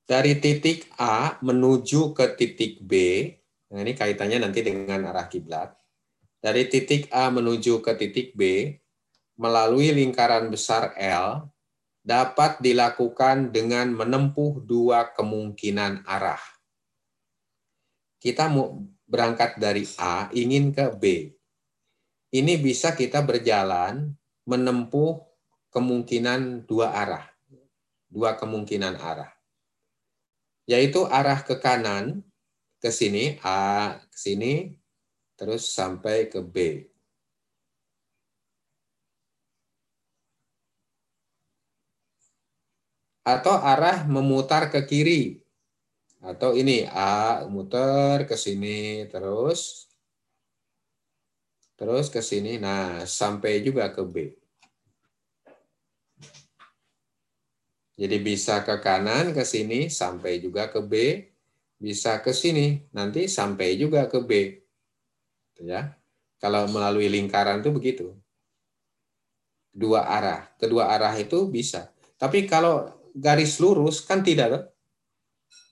[0.07, 3.27] Dari titik A menuju ke titik B,
[3.71, 5.71] nah ini kaitannya nanti dengan arah kiblat.
[6.41, 8.73] Dari titik A menuju ke titik B,
[9.37, 11.47] melalui lingkaran besar L,
[12.01, 16.41] dapat dilakukan dengan menempuh dua kemungkinan arah
[18.21, 18.77] kita mau
[19.09, 21.33] berangkat dari A ingin ke B.
[22.31, 24.13] Ini bisa kita berjalan
[24.45, 25.19] menempuh
[25.73, 27.25] kemungkinan dua arah.
[28.07, 29.33] Dua kemungkinan arah.
[30.69, 32.21] Yaitu arah ke kanan
[32.77, 34.77] ke sini A ke sini
[35.33, 36.85] terus sampai ke B.
[43.25, 45.40] Atau arah memutar ke kiri
[46.21, 49.89] atau ini A muter ke sini terus
[51.81, 52.61] terus ke sini.
[52.61, 54.37] Nah, sampai juga ke B.
[57.97, 60.93] Jadi bisa ke kanan ke sini sampai juga ke B,
[61.81, 64.31] bisa ke sini nanti sampai juga ke B.
[65.61, 65.97] Ya.
[66.41, 68.05] Kalau melalui lingkaran itu begitu.
[69.69, 70.49] Dua arah.
[70.57, 71.93] Kedua arah itu bisa.
[72.17, 74.73] Tapi kalau garis lurus kan tidak.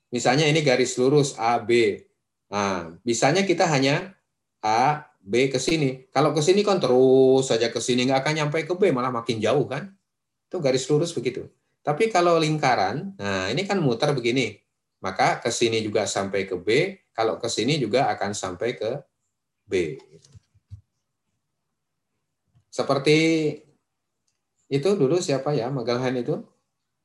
[0.09, 2.01] Misalnya ini garis lurus A, B.
[2.49, 4.17] Nah, bisanya kita hanya
[4.61, 6.09] A, B ke sini.
[6.09, 9.37] Kalau ke sini kan terus saja ke sini, nggak akan nyampe ke B, malah makin
[9.37, 9.93] jauh kan.
[10.49, 11.45] Itu garis lurus begitu.
[11.85, 14.57] Tapi kalau lingkaran, nah ini kan muter begini.
[14.99, 18.99] Maka ke sini juga sampai ke B, kalau ke sini juga akan sampai ke
[19.63, 19.95] B.
[22.67, 23.17] Seperti
[24.69, 26.45] itu dulu siapa ya Magalhan itu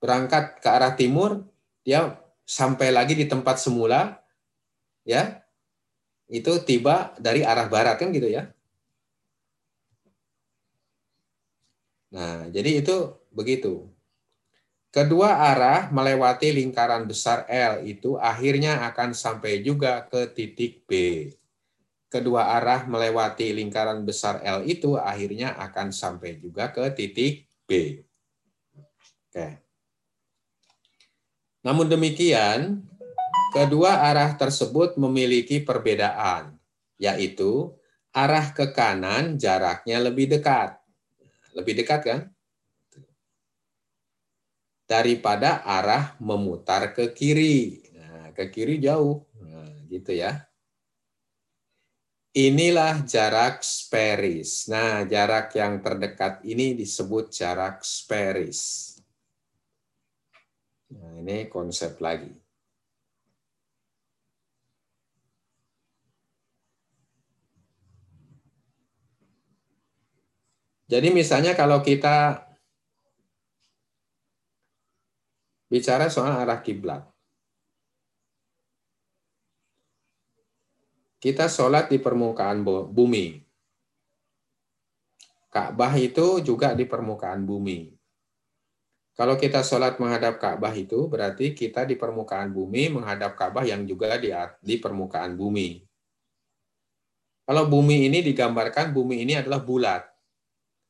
[0.02, 1.46] berangkat ke arah timur,
[1.86, 4.20] dia sampai lagi di tempat semula,
[5.05, 5.45] ya,
[6.28, 8.49] itu tiba dari arah barat kan gitu ya.
[12.14, 13.90] Nah, jadi itu begitu.
[14.95, 21.26] Kedua arah melewati lingkaran besar L itu akhirnya akan sampai juga ke titik B.
[22.07, 27.99] Kedua arah melewati lingkaran besar L itu akhirnya akan sampai juga ke titik B.
[29.34, 29.64] Oke.
[31.65, 32.85] Namun demikian,
[33.57, 36.53] kedua arah tersebut memiliki perbedaan.
[36.95, 37.75] yaitu
[38.15, 40.79] arah ke kanan jaraknya lebih dekat.
[41.59, 42.21] Lebih dekat kan?
[44.87, 47.83] Daripada arah memutar ke kiri.
[47.99, 49.27] Nah, ke kiri jauh.
[49.43, 50.47] Nah, gitu ya.
[52.35, 54.71] Inilah jarak sferis.
[54.71, 58.93] Nah, jarak yang terdekat ini disebut jarak sferis.
[60.95, 62.30] Nah, ini konsep lagi.
[70.84, 72.45] Jadi misalnya kalau kita
[75.72, 77.03] bicara soal arah kiblat.
[81.18, 82.61] Kita sholat di permukaan
[82.92, 83.40] bumi.
[85.49, 87.93] Ka'bah itu juga di permukaan bumi.
[89.15, 94.19] Kalau kita sholat menghadap Ka'bah itu berarti kita di permukaan bumi menghadap Ka'bah yang juga
[94.19, 95.87] di, di permukaan bumi.
[97.47, 100.03] Kalau bumi ini digambarkan bumi ini adalah bulat.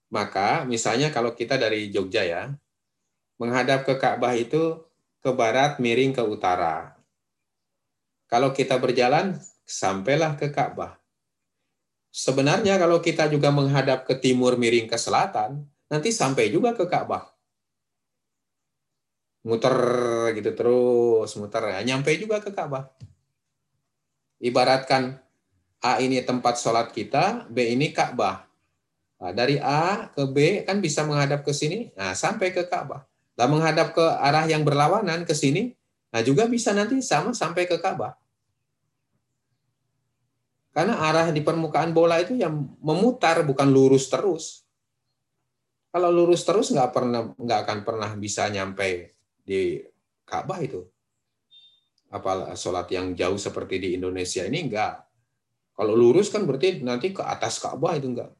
[0.08, 2.48] Maka misalnya kalau kita dari Jogja ya,
[3.36, 4.80] menghadap ke Ka'bah itu
[5.20, 6.96] ke barat miring ke utara.
[8.24, 9.36] Kalau kita berjalan
[9.68, 10.96] sampailah ke Ka'bah.
[12.14, 17.33] Sebenarnya kalau kita juga menghadap ke timur miring ke selatan, nanti sampai juga ke Ka'bah.
[19.44, 19.76] Muter
[20.32, 21.62] gitu terus, muter.
[21.68, 22.88] Ya, nyampe juga ke Ka'bah.
[24.40, 25.20] Ibaratkan
[25.84, 28.48] A ini tempat sholat kita, B ini Ka'bah.
[29.20, 33.04] Nah, dari A ke B kan bisa menghadap ke sini, nah sampai ke Ka'bah.
[33.36, 35.76] Lah menghadap ke arah yang berlawanan ke sini,
[36.08, 38.16] nah juga bisa nanti sama sampai ke Ka'bah.
[40.74, 44.66] Karena arah di permukaan bola itu yang memutar bukan lurus terus.
[45.94, 49.13] Kalau lurus terus nggak pernah nggak akan pernah bisa nyampe
[49.44, 49.78] di
[50.24, 50.80] Ka'bah itu.
[52.10, 55.04] Apa sholat yang jauh seperti di Indonesia ini enggak.
[55.74, 58.32] Kalau lurus kan berarti nanti ke atas Ka'bah itu enggak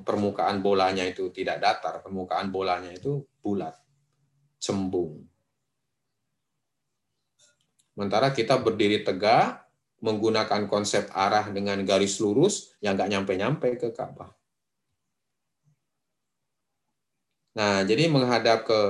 [0.00, 3.76] permukaan bolanya itu tidak datar, permukaan bolanya itu bulat,
[4.56, 5.28] cembung.
[7.92, 9.68] Sementara kita berdiri tegak,
[10.00, 14.32] menggunakan konsep arah dengan garis lurus yang nggak nyampe-nyampe ke Ka'bah.
[17.58, 18.80] Nah, jadi menghadap ke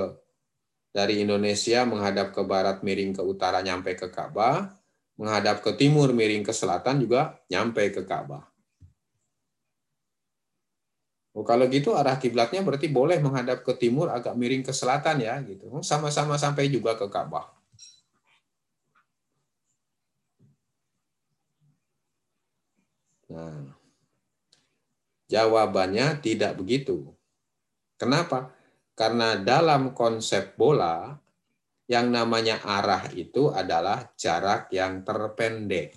[0.93, 4.69] dari Indonesia menghadap ke barat miring ke utara nyampe ke Ka'bah,
[5.17, 8.45] menghadap ke timur miring ke selatan juga nyampe ke Ka'bah.
[11.33, 15.37] Oh, kalau gitu arah kiblatnya berarti boleh menghadap ke timur agak miring ke selatan ya
[15.45, 15.65] gitu.
[15.81, 17.49] Sama-sama sampai juga ke Ka'bah.
[23.29, 23.77] Nah,
[25.29, 27.13] jawabannya tidak begitu.
[27.97, 28.58] Kenapa?
[28.99, 31.15] Karena dalam konsep bola
[31.87, 35.95] yang namanya arah itu adalah jarak yang terpendek.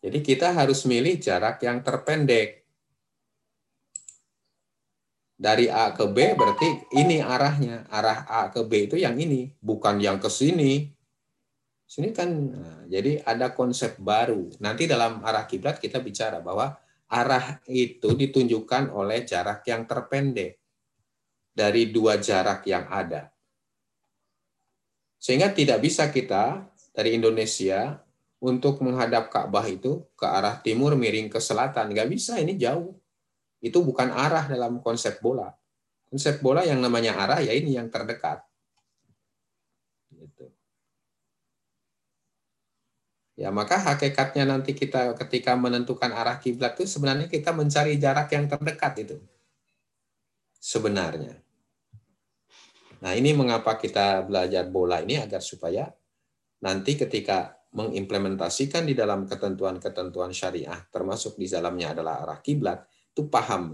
[0.00, 2.64] Jadi kita harus milih jarak yang terpendek.
[5.36, 7.84] Dari A ke B berarti ini arahnya.
[7.92, 10.88] Arah A ke B itu yang ini, bukan yang ke sini.
[11.84, 14.48] Sini kan nah, jadi ada konsep baru.
[14.64, 20.62] Nanti dalam arah kiblat kita bicara bahwa arah itu ditunjukkan oleh jarak yang terpendek
[21.50, 23.34] dari dua jarak yang ada.
[25.20, 26.64] Sehingga tidak bisa kita
[26.94, 28.00] dari Indonesia
[28.40, 31.92] untuk menghadap Ka'bah itu ke arah timur miring ke selatan.
[31.92, 32.96] Nggak bisa, ini jauh.
[33.60, 35.52] Itu bukan arah dalam konsep bola.
[36.08, 38.40] Konsep bola yang namanya arah ya ini yang terdekat.
[40.08, 40.48] Gitu.
[43.40, 48.44] Ya, maka hakikatnya nanti kita ketika menentukan arah kiblat itu sebenarnya kita mencari jarak yang
[48.44, 49.16] terdekat itu.
[50.60, 51.40] Sebenarnya.
[53.00, 55.88] Nah, ini mengapa kita belajar bola ini agar supaya
[56.60, 63.72] nanti ketika mengimplementasikan di dalam ketentuan-ketentuan syariah, termasuk di dalamnya adalah arah kiblat, itu paham.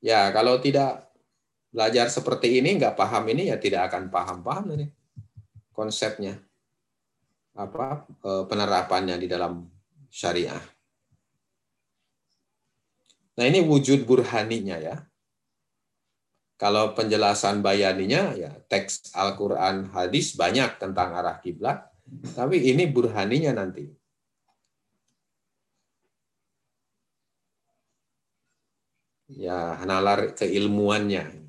[0.00, 1.12] Ya, kalau tidak
[1.68, 4.96] belajar seperti ini, nggak paham ini, ya tidak akan paham-paham ini
[5.78, 6.34] konsepnya.
[7.54, 9.62] Apa eh, penerapannya di dalam
[10.10, 10.58] syariah.
[13.38, 14.96] Nah, ini wujud burhaninya ya.
[16.58, 21.86] Kalau penjelasan bayaninya ya teks Al-Qur'an hadis banyak tentang arah kiblat,
[22.34, 23.86] tapi ini burhaninya nanti.
[29.30, 31.47] Ya, nalar keilmuannya.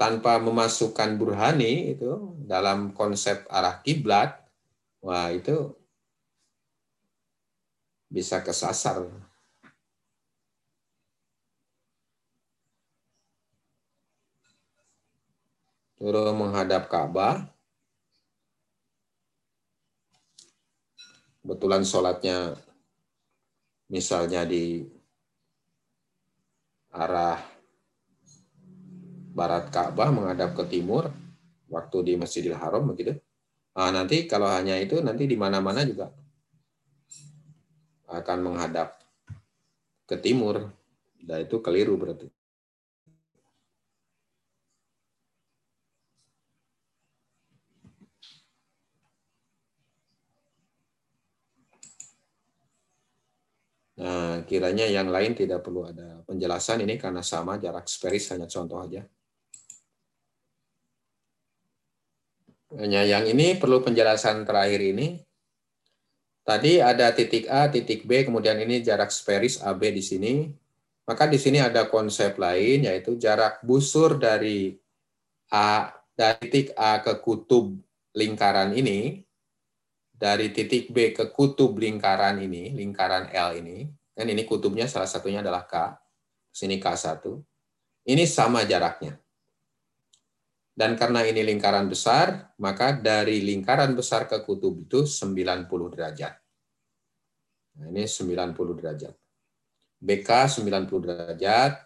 [0.00, 4.32] Tanpa memasukkan burhani itu dalam konsep arah kiblat,
[5.04, 5.76] wah itu
[8.08, 9.04] bisa kesasar.
[16.00, 17.44] Suruh menghadap Ka'bah.
[21.44, 22.56] Kebetulan sholatnya
[23.92, 24.88] misalnya di
[26.88, 27.59] arah
[29.30, 31.10] barat Ka'bah menghadap ke timur,
[31.70, 33.14] waktu di Masjidil Haram begitu.
[33.78, 36.10] Nah, nanti kalau hanya itu nanti di mana-mana juga
[38.10, 38.98] akan menghadap
[40.10, 40.66] ke timur.
[41.20, 42.26] Dan itu keliru berarti.
[54.00, 58.80] Nah, kiranya yang lain tidak perlu ada penjelasan ini karena sama jarak sferis hanya contoh
[58.80, 59.04] aja.
[62.74, 65.18] Hanya yang ini perlu penjelasan terakhir ini.
[66.46, 70.34] Tadi ada titik A, titik B, kemudian ini jarak sferis AB di sini.
[71.06, 74.78] Maka di sini ada konsep lain yaitu jarak busur dari
[75.50, 77.74] A dari titik A ke kutub
[78.14, 79.26] lingkaran ini
[80.20, 85.40] dari titik B ke kutub lingkaran ini, lingkaran L ini, kan ini kutubnya salah satunya
[85.40, 85.96] adalah K,
[86.52, 87.24] sini K1,
[88.04, 89.16] ini sama jaraknya.
[90.80, 96.40] Dan karena ini lingkaran besar, maka dari lingkaran besar ke kutub itu 90 derajat.
[97.76, 99.12] Nah, ini 90 derajat.
[100.00, 101.84] BK 90 derajat,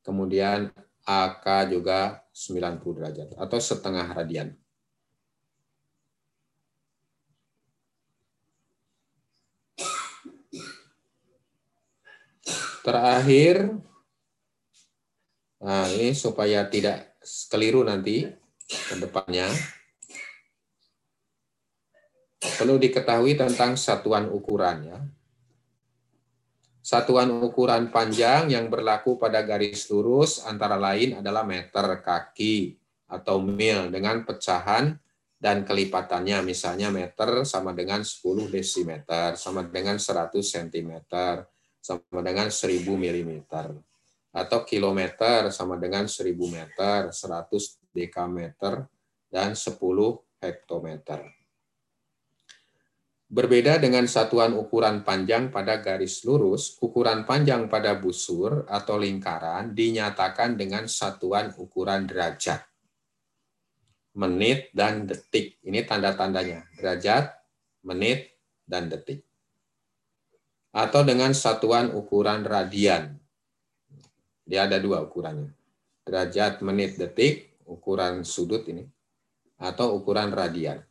[0.00, 0.72] kemudian
[1.04, 4.56] AK juga 90 derajat, atau setengah radian.
[12.80, 13.76] Terakhir,
[15.60, 18.26] nah ini supaya tidak keliru nanti
[18.66, 19.46] ke depannya,
[22.58, 24.98] perlu diketahui tentang satuan ukuran ya.
[26.82, 32.74] Satuan ukuran panjang yang berlaku pada garis lurus antara lain adalah meter kaki
[33.06, 34.90] atau mil dengan pecahan
[35.38, 36.42] dan kelipatannya.
[36.42, 41.06] Misalnya meter sama dengan 10 desimeter, sama dengan 100 cm,
[41.78, 43.32] sama dengan 1000 mm
[44.32, 48.88] atau kilometer sama dengan 1000 meter, 100 dekameter
[49.28, 49.76] dan 10
[50.40, 51.20] hektometer.
[53.32, 60.56] Berbeda dengan satuan ukuran panjang pada garis lurus, ukuran panjang pada busur atau lingkaran dinyatakan
[60.56, 62.60] dengan satuan ukuran derajat.
[64.12, 65.56] Menit dan detik.
[65.64, 66.68] Ini tanda-tandanya.
[66.76, 67.32] Derajat,
[67.88, 68.36] menit,
[68.68, 69.24] dan detik
[70.72, 73.20] atau dengan satuan ukuran radian.
[74.42, 75.50] Dia ada dua ukurannya.
[76.02, 78.82] Derajat menit detik, ukuran sudut ini,
[79.58, 80.82] atau ukuran radian.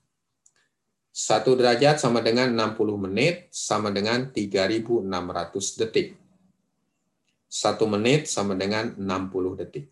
[1.11, 5.03] Satu derajat sama dengan 60 menit, sama dengan 3.600
[5.83, 6.15] detik.
[7.51, 9.91] Satu menit sama dengan 60 detik.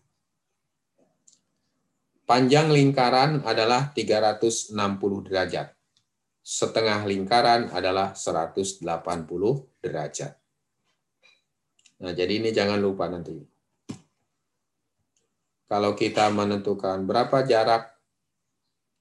[2.24, 4.72] Panjang lingkaran adalah 360
[5.28, 5.76] derajat
[6.50, 8.82] setengah lingkaran adalah 180
[9.84, 10.39] derajat.
[12.00, 13.36] Nah, jadi ini jangan lupa nanti.
[15.70, 17.92] Kalau kita menentukan berapa jarak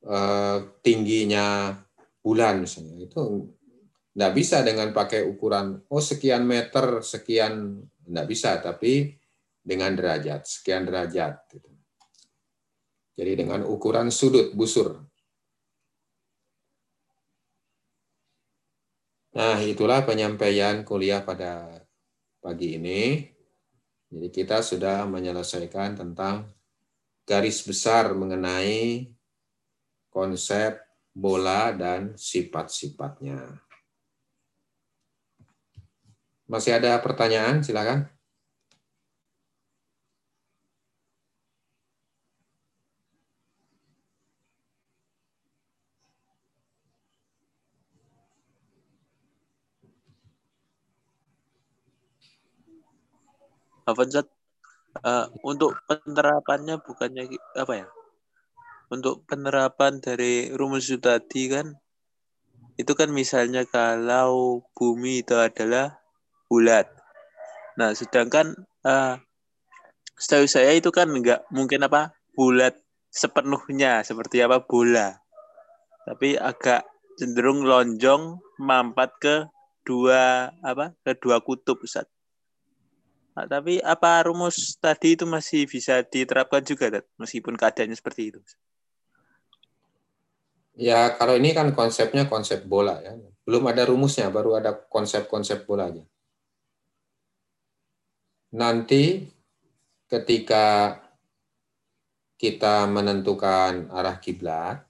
[0.06, 1.74] eh, tingginya
[2.20, 3.50] bulan misalnya, itu
[4.14, 9.16] tidak bisa dengan pakai ukuran, oh sekian meter, sekian, tidak bisa, tapi
[9.64, 11.48] dengan derajat, sekian derajat.
[11.50, 11.72] Gitu.
[13.16, 15.10] Jadi dengan ukuran sudut busur,
[19.30, 21.79] Nah, itulah penyampaian kuliah pada
[22.40, 23.24] pagi ini.
[24.10, 26.50] Jadi kita sudah menyelesaikan tentang
[27.30, 29.06] garis besar mengenai
[30.10, 30.82] konsep
[31.14, 33.62] bola dan sifat-sifatnya.
[36.50, 37.62] Masih ada pertanyaan?
[37.62, 38.10] Silakan.
[53.90, 54.30] Avanzat
[55.02, 57.88] uh, untuk penerapannya bukannya apa ya?
[58.90, 61.78] Untuk penerapan dari rumus itu tadi kan
[62.80, 66.00] itu kan misalnya kalau bumi itu adalah
[66.48, 66.88] bulat.
[67.76, 68.56] Nah, sedangkan
[68.88, 69.20] uh,
[70.16, 72.80] setahu saya itu kan enggak mungkin apa bulat
[73.12, 75.20] sepenuhnya seperti apa bola.
[76.08, 76.88] Tapi agak
[77.20, 79.36] cenderung lonjong mampat ke
[79.84, 82.08] dua apa ke dua kutub Ustaz.
[83.40, 87.08] Nah, tapi apa rumus tadi itu masih bisa diterapkan juga, Dad?
[87.16, 88.40] meskipun keadaannya seperti itu?
[90.76, 93.16] Ya, kalau ini kan konsepnya konsep bola ya.
[93.48, 96.04] Belum ada rumusnya, baru ada konsep-konsep bola aja.
[98.52, 99.24] Nanti
[100.12, 101.00] ketika
[102.36, 104.84] kita menentukan arah kiblat,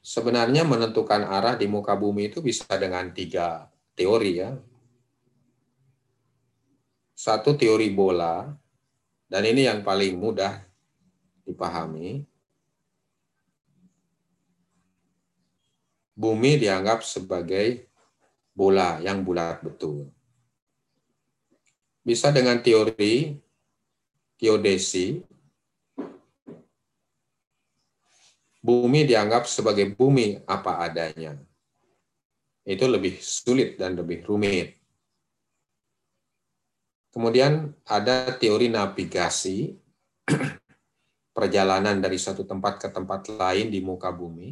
[0.00, 4.56] sebenarnya menentukan arah di muka bumi itu bisa dengan tiga teori ya.
[7.24, 8.52] Satu teori bola,
[9.32, 10.60] dan ini yang paling mudah
[11.48, 12.20] dipahami.
[16.12, 17.88] Bumi dianggap sebagai
[18.52, 20.12] bola yang bulat betul.
[22.04, 23.40] Bisa dengan teori
[24.36, 25.24] geodesi,
[28.60, 31.40] bumi dianggap sebagai bumi apa adanya.
[32.68, 34.83] Itu lebih sulit dan lebih rumit.
[37.14, 39.70] Kemudian ada teori navigasi,
[41.38, 44.50] perjalanan dari satu tempat ke tempat lain di muka bumi.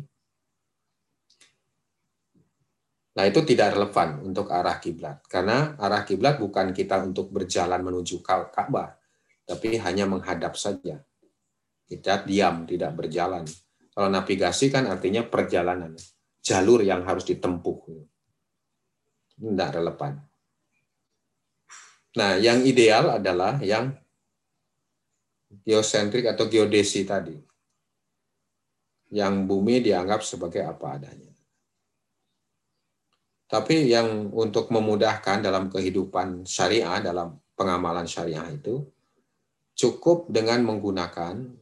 [3.18, 8.22] Nah, itu tidak relevan untuk arah kiblat karena arah kiblat bukan kita untuk berjalan menuju
[8.22, 8.94] Ka'bah,
[9.43, 11.02] tapi hanya menghadap saja.
[11.84, 13.43] Kita diam, tidak berjalan.
[13.90, 15.98] Kalau navigasi kan artinya perjalanan,
[16.40, 17.78] jalur yang harus ditempuh.
[19.36, 20.31] Tidak relevan.
[22.12, 23.97] Nah, yang ideal adalah yang
[25.64, 27.36] geosentrik atau geodesi tadi.
[29.12, 31.32] Yang bumi dianggap sebagai apa adanya.
[33.48, 38.80] Tapi yang untuk memudahkan dalam kehidupan syariah, dalam pengamalan syariah itu,
[39.76, 41.52] cukup dengan menggunakan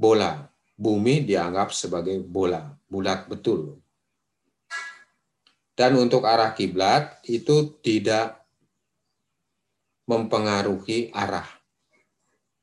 [0.00, 0.48] bola.
[0.72, 3.76] Bumi dianggap sebagai bola, bulat betul.
[5.76, 8.41] Dan untuk arah kiblat itu tidak
[10.06, 11.46] mempengaruhi arah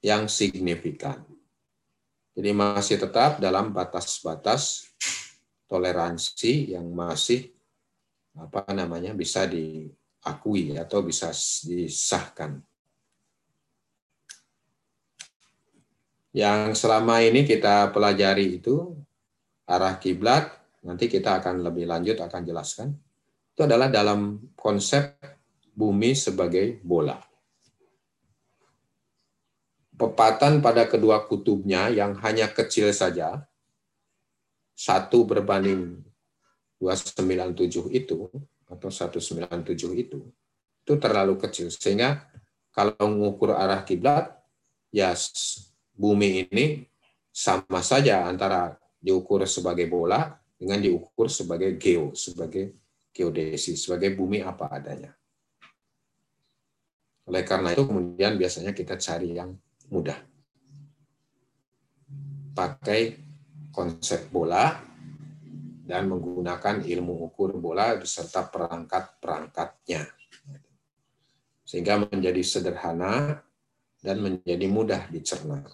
[0.03, 1.23] yang signifikan.
[2.35, 4.87] Jadi masih tetap dalam batas-batas
[5.67, 7.51] toleransi yang masih
[8.39, 11.35] apa namanya bisa diakui atau bisa
[11.67, 12.63] disahkan.
[16.29, 18.95] Yang selama ini kita pelajari itu
[19.65, 20.47] arah kiblat,
[20.85, 22.93] nanti kita akan lebih lanjut akan jelaskan.
[23.51, 25.19] Itu adalah dalam konsep
[25.75, 27.28] bumi sebagai bola.
[29.99, 33.43] Pepatan pada kedua kutubnya yang hanya kecil saja,
[34.71, 35.99] satu berbanding
[36.79, 38.31] 297 itu,
[38.63, 40.23] atau 197 itu,
[40.87, 41.67] itu terlalu kecil.
[41.67, 42.31] Sehingga
[42.71, 44.39] kalau mengukur arah kiblat,
[44.87, 45.11] ya
[45.99, 46.87] bumi ini
[47.27, 52.79] sama saja antara diukur sebagai bola dengan diukur sebagai geo, sebagai
[53.11, 55.11] geodesi, sebagai bumi apa adanya.
[57.27, 59.59] Oleh karena itu kemudian biasanya kita cari yang
[59.89, 60.17] mudah.
[62.53, 63.17] Pakai
[63.73, 64.77] konsep bola
[65.89, 70.05] dan menggunakan ilmu ukur bola beserta perangkat-perangkatnya.
[71.65, 73.41] Sehingga menjadi sederhana
[74.01, 75.65] dan menjadi mudah dicerna.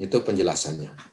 [0.00, 1.11] Itu penjelasannya.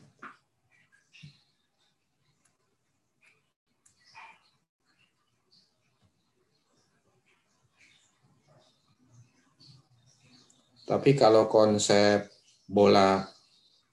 [10.89, 12.25] Tapi kalau konsep
[12.65, 13.21] bola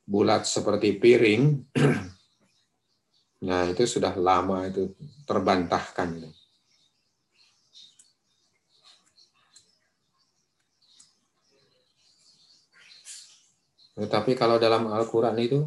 [0.09, 1.60] bulat seperti piring,
[3.47, 4.97] nah itu sudah lama itu
[5.28, 6.24] terbantahkan.
[13.97, 15.60] Tetapi kalau dalam Al-Quran itu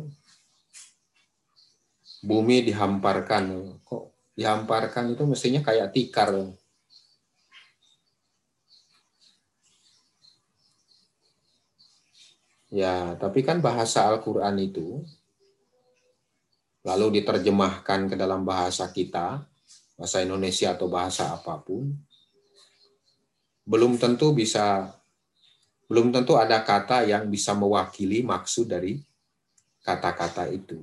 [2.26, 3.77] bumi dihamparkan.
[3.85, 6.34] Kok dihamparkan itu mestinya kayak tikar.
[12.70, 15.02] Ya, tapi kan bahasa Al-Quran itu
[16.86, 19.41] lalu diterjemahkan ke dalam bahasa kita,
[19.98, 21.91] bahasa Indonesia atau bahasa apa pun,
[23.66, 24.90] belum tentu bisa
[25.90, 29.02] belum tentu ada kata yang bisa mewakili maksud dari
[29.82, 30.78] kata-kata itu.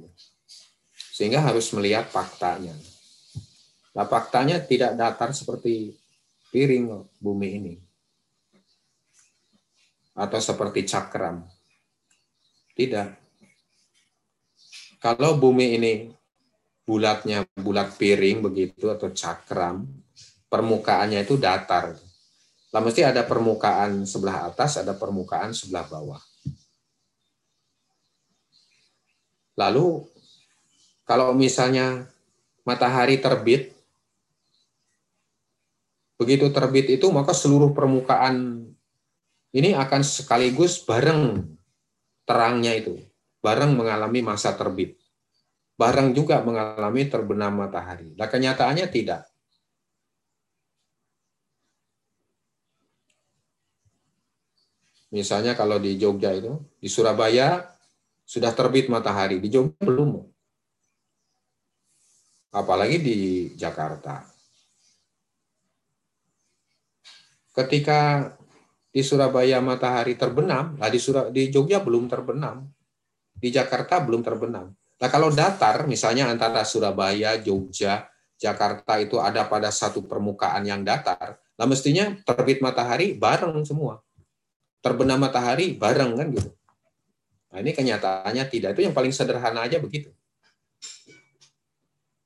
[1.15, 2.75] Sehingga harus melihat faktanya.
[3.95, 5.95] Nah, faktanya tidak datar seperti
[6.51, 7.75] piring bumi ini.
[10.19, 11.47] Atau seperti cakram.
[12.77, 13.09] Tidak.
[15.01, 15.93] Kalau bumi ini
[16.85, 19.89] bulatnya bulat piring begitu atau cakram,
[20.53, 21.97] permukaannya itu datar.
[22.69, 26.21] Lah mesti ada permukaan sebelah atas, ada permukaan sebelah bawah.
[29.57, 30.05] Lalu
[31.09, 32.13] kalau misalnya
[32.61, 33.73] matahari terbit,
[36.21, 38.69] begitu terbit itu maka seluruh permukaan
[39.57, 41.56] ini akan sekaligus bareng
[42.27, 42.99] terangnya itu,
[43.41, 44.99] bareng mengalami masa terbit.
[45.79, 48.13] Bareng juga mengalami terbenam matahari.
[48.19, 49.29] Nah kenyataannya tidak.
[55.15, 57.63] Misalnya kalau di Jogja itu, di Surabaya
[58.27, 60.19] sudah terbit matahari, di Jogja belum.
[62.57, 63.19] Apalagi di
[63.55, 64.27] Jakarta.
[67.53, 68.33] Ketika
[68.97, 72.65] di Surabaya matahari terbenam, lah di Surab di Jogja belum terbenam.
[73.37, 74.73] Di Jakarta belum terbenam.
[74.73, 78.09] Nah, kalau datar misalnya antara Surabaya, Jogja,
[78.41, 84.01] Jakarta itu ada pada satu permukaan yang datar, lah mestinya terbit matahari bareng semua.
[84.81, 86.51] Terbenam matahari bareng kan gitu.
[87.53, 88.81] Nah, ini kenyataannya tidak.
[88.81, 90.09] Itu yang paling sederhana aja begitu.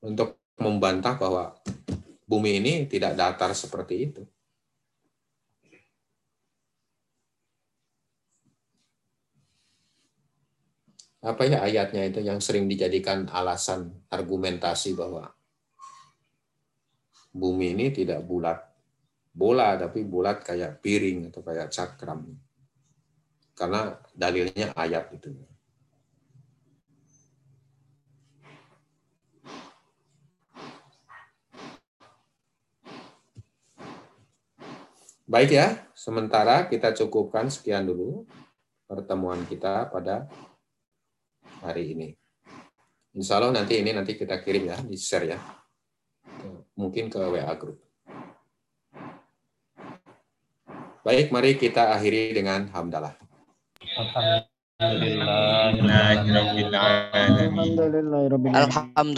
[0.06, 1.59] Untuk membantah bahwa
[2.30, 4.22] bumi ini tidak datar seperti itu.
[11.20, 15.28] Apa ya ayatnya itu yang sering dijadikan alasan argumentasi bahwa
[17.28, 18.70] bumi ini tidak bulat
[19.30, 22.24] bola tapi bulat kayak piring atau kayak cakram.
[23.52, 25.36] Karena dalilnya ayat itu.
[35.30, 38.26] Baik ya, sementara kita cukupkan sekian dulu
[38.90, 40.26] pertemuan kita pada
[41.61, 42.09] hari ini.
[43.16, 45.39] Insya Allah nanti ini nanti kita kirim ya, di share ya.
[46.78, 47.78] Mungkin ke WA Group.
[51.01, 53.16] Baik, mari kita akhiri dengan hamdalah.
[54.81, 55.74] Alhamdulillah.
[58.53, 59.16] Alhamdulillah.